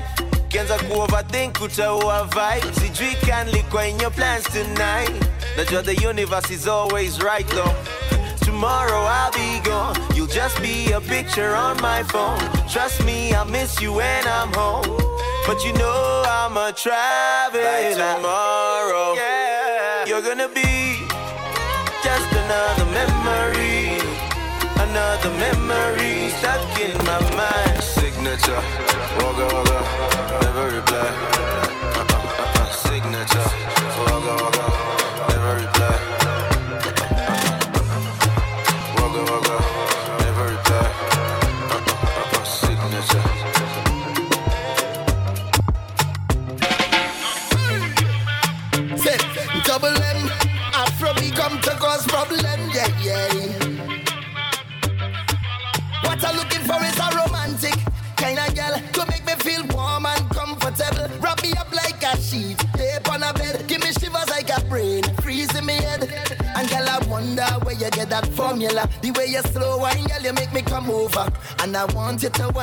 Kianza 0.49 0.77
kuoverthink 0.79 1.61
utaua 1.61 2.23
vibe. 2.23 2.73
Sijui 2.79 3.15
canly 3.25 3.63
kwa 3.63 3.87
in 3.87 3.99
your 3.99 4.11
plans 4.11 4.45
tonight. 4.45 5.11
Najua 5.57 5.83
the 5.83 5.95
universe 6.09 6.49
is 6.51 6.67
always 6.67 7.21
right 7.21 7.47
though. 7.49 7.75
Tomorrow 8.57 9.03
I'll 9.05 9.31
be 9.33 9.59
gone. 9.59 9.95
You'll 10.15 10.33
just 10.41 10.59
be 10.63 10.91
a 10.91 10.99
picture 10.99 11.53
on 11.53 11.79
my 11.79 12.01
phone. 12.01 12.39
Trust 12.67 13.05
me, 13.05 13.31
I'll 13.31 13.45
miss 13.45 13.79
you 13.79 13.93
when 13.93 14.27
I'm 14.27 14.51
home. 14.51 14.97
But 15.45 15.63
you 15.63 15.73
know 15.73 16.23
I'm 16.25 16.57
a 16.57 16.73
traveler. 16.73 17.93
Tomorrow, 17.93 19.13
yeah, 19.13 20.05
you're 20.07 20.23
gonna 20.23 20.49
be 20.49 21.05
just 22.01 22.29
another 22.43 22.87
memory. 22.97 24.01
Another 24.87 25.29
memory 25.45 26.29
stuck 26.39 26.81
in 26.81 26.97
my 27.05 27.21
mind. 27.37 27.83
Signature, 27.83 28.63
wagga 29.19 29.46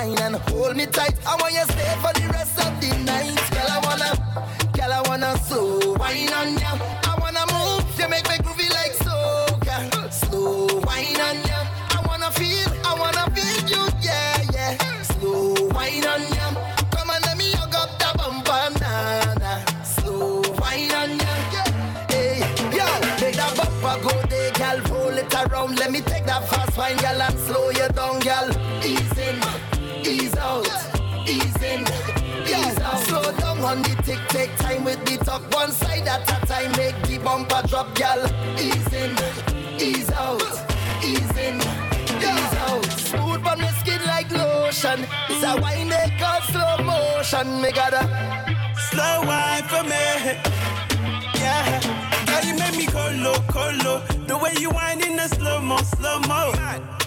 and 0.05 0.54
The 54.35 54.41
way 54.41 54.53
you 54.59 54.71
whine 54.71 55.01
in 55.01 55.15
the 55.15 55.29
slow 55.29 55.61
mo, 55.61 55.77
slow 55.77 56.19
mo. 56.27 56.53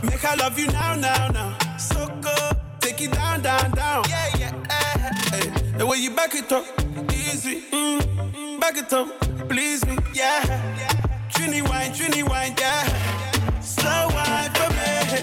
Make 0.01 0.23
I 0.23 0.35
love 0.35 0.57
you 0.57 0.67
now, 0.67 0.95
now, 0.95 1.27
now. 1.27 1.57
So 1.77 2.07
good. 2.21 2.55
Take 2.79 3.01
it 3.01 3.11
down, 3.11 3.41
down, 3.41 3.71
down. 3.71 4.05
Yeah, 4.07 4.29
yeah. 4.39 4.53
eh, 4.69 5.35
eh. 5.35 5.77
The 5.77 5.85
way 5.85 5.97
you 5.97 6.11
back 6.15 6.33
it 6.35 6.49
up, 6.53 6.63
easy. 7.11 7.63
Mm, 7.73 7.99
mm, 8.31 8.59
back 8.61 8.77
it 8.77 8.93
up, 8.93 9.09
please 9.49 9.85
me, 9.85 9.97
yeah. 10.13 10.39
Trini 11.33 11.67
wine, 11.67 11.91
Trini 11.91 12.23
wine, 12.23 12.55
yeah. 12.57 13.59
Slow 13.59 14.07
wine 14.15 14.49
for 14.55 14.69
me. 14.71 15.19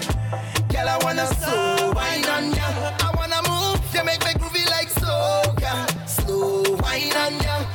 Girl, 0.69 0.87
I 0.87 0.99
wanna 1.01 1.25
slow 1.25 1.91
wine 1.91 2.25
on 2.25 2.53
ya. 2.53 2.67
I 3.01 3.13
wanna 3.17 3.41
move, 3.49 3.81
you 3.95 4.03
make 4.03 4.23
me 4.23 4.31
groovy 4.39 4.69
like 4.69 4.89
soca. 4.91 5.73
Slow 6.07 6.61
wine 6.83 7.17
on 7.17 7.33
ya. 7.41 7.74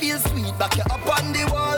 Feel 0.00 0.18
sweet, 0.18 0.56
back 0.58 0.74
you 0.76 0.82
up 0.90 1.04
on 1.06 1.32
the 1.32 1.44
wall. 1.52 1.76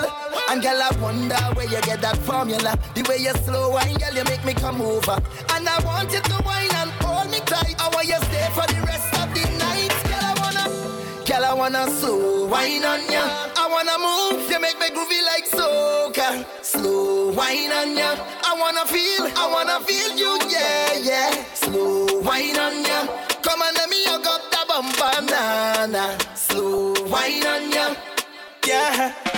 And 0.48 0.62
girl, 0.62 0.80
I 0.80 0.90
wonder 1.02 1.34
where 1.58 1.66
you 1.66 1.80
get 1.82 2.00
that 2.02 2.16
formula. 2.18 2.78
The 2.94 3.02
way 3.08 3.18
you 3.18 3.34
slow 3.42 3.70
wine, 3.70 3.96
girl, 3.98 4.14
you 4.14 4.24
make 4.24 4.44
me 4.44 4.54
come 4.54 4.80
over. 4.80 5.18
And 5.50 5.68
I 5.68 5.76
want 5.84 6.12
you 6.12 6.20
to 6.20 6.36
wine 6.46 6.70
and 6.80 6.90
hold 7.02 7.30
me 7.30 7.40
tight. 7.40 7.74
I 7.82 7.88
want 7.90 8.06
you 8.06 8.20
stay 8.30 8.46
for 8.54 8.66
the 8.70 8.80
rest 8.86 9.10
of 9.18 9.26
the 9.34 9.42
night. 9.58 9.90
Girl, 10.06 10.22
I 10.22 10.32
wanna, 10.38 10.64
girl, 11.26 11.44
I 11.44 11.52
wanna 11.52 11.90
slow 11.98 12.46
wine 12.46 12.84
on 12.86 13.02
ya. 13.10 13.24
I 13.58 13.66
wanna 13.74 13.96
move, 13.98 14.48
you 14.48 14.60
make 14.60 14.78
me 14.78 14.88
groovy 14.94 15.20
like 15.26 15.46
soca. 15.50 16.46
Slow 16.62 17.32
wine 17.32 17.72
on 17.74 17.96
ya. 17.98 18.14
I 18.46 18.54
wanna 18.54 18.86
feel, 18.86 19.26
I 19.34 19.50
wanna 19.50 19.82
feel 19.82 20.14
you, 20.14 20.38
yeah, 20.46 20.94
yeah. 21.02 21.30
Slow 21.54 22.20
wine 22.22 22.58
on 22.58 22.84
ya. 22.86 22.98
Come 23.42 23.62
on, 23.62 23.74
let 23.74 23.90
me 23.90 24.04
hug 24.06 24.26
up 24.30 24.42
the 24.52 24.62
bumper, 24.70 25.16
nah. 25.90 26.14
Slow 26.36 26.94
wine 27.10 27.46
on 27.46 27.72
ya. 27.72 28.11
Yeah. 28.72 29.31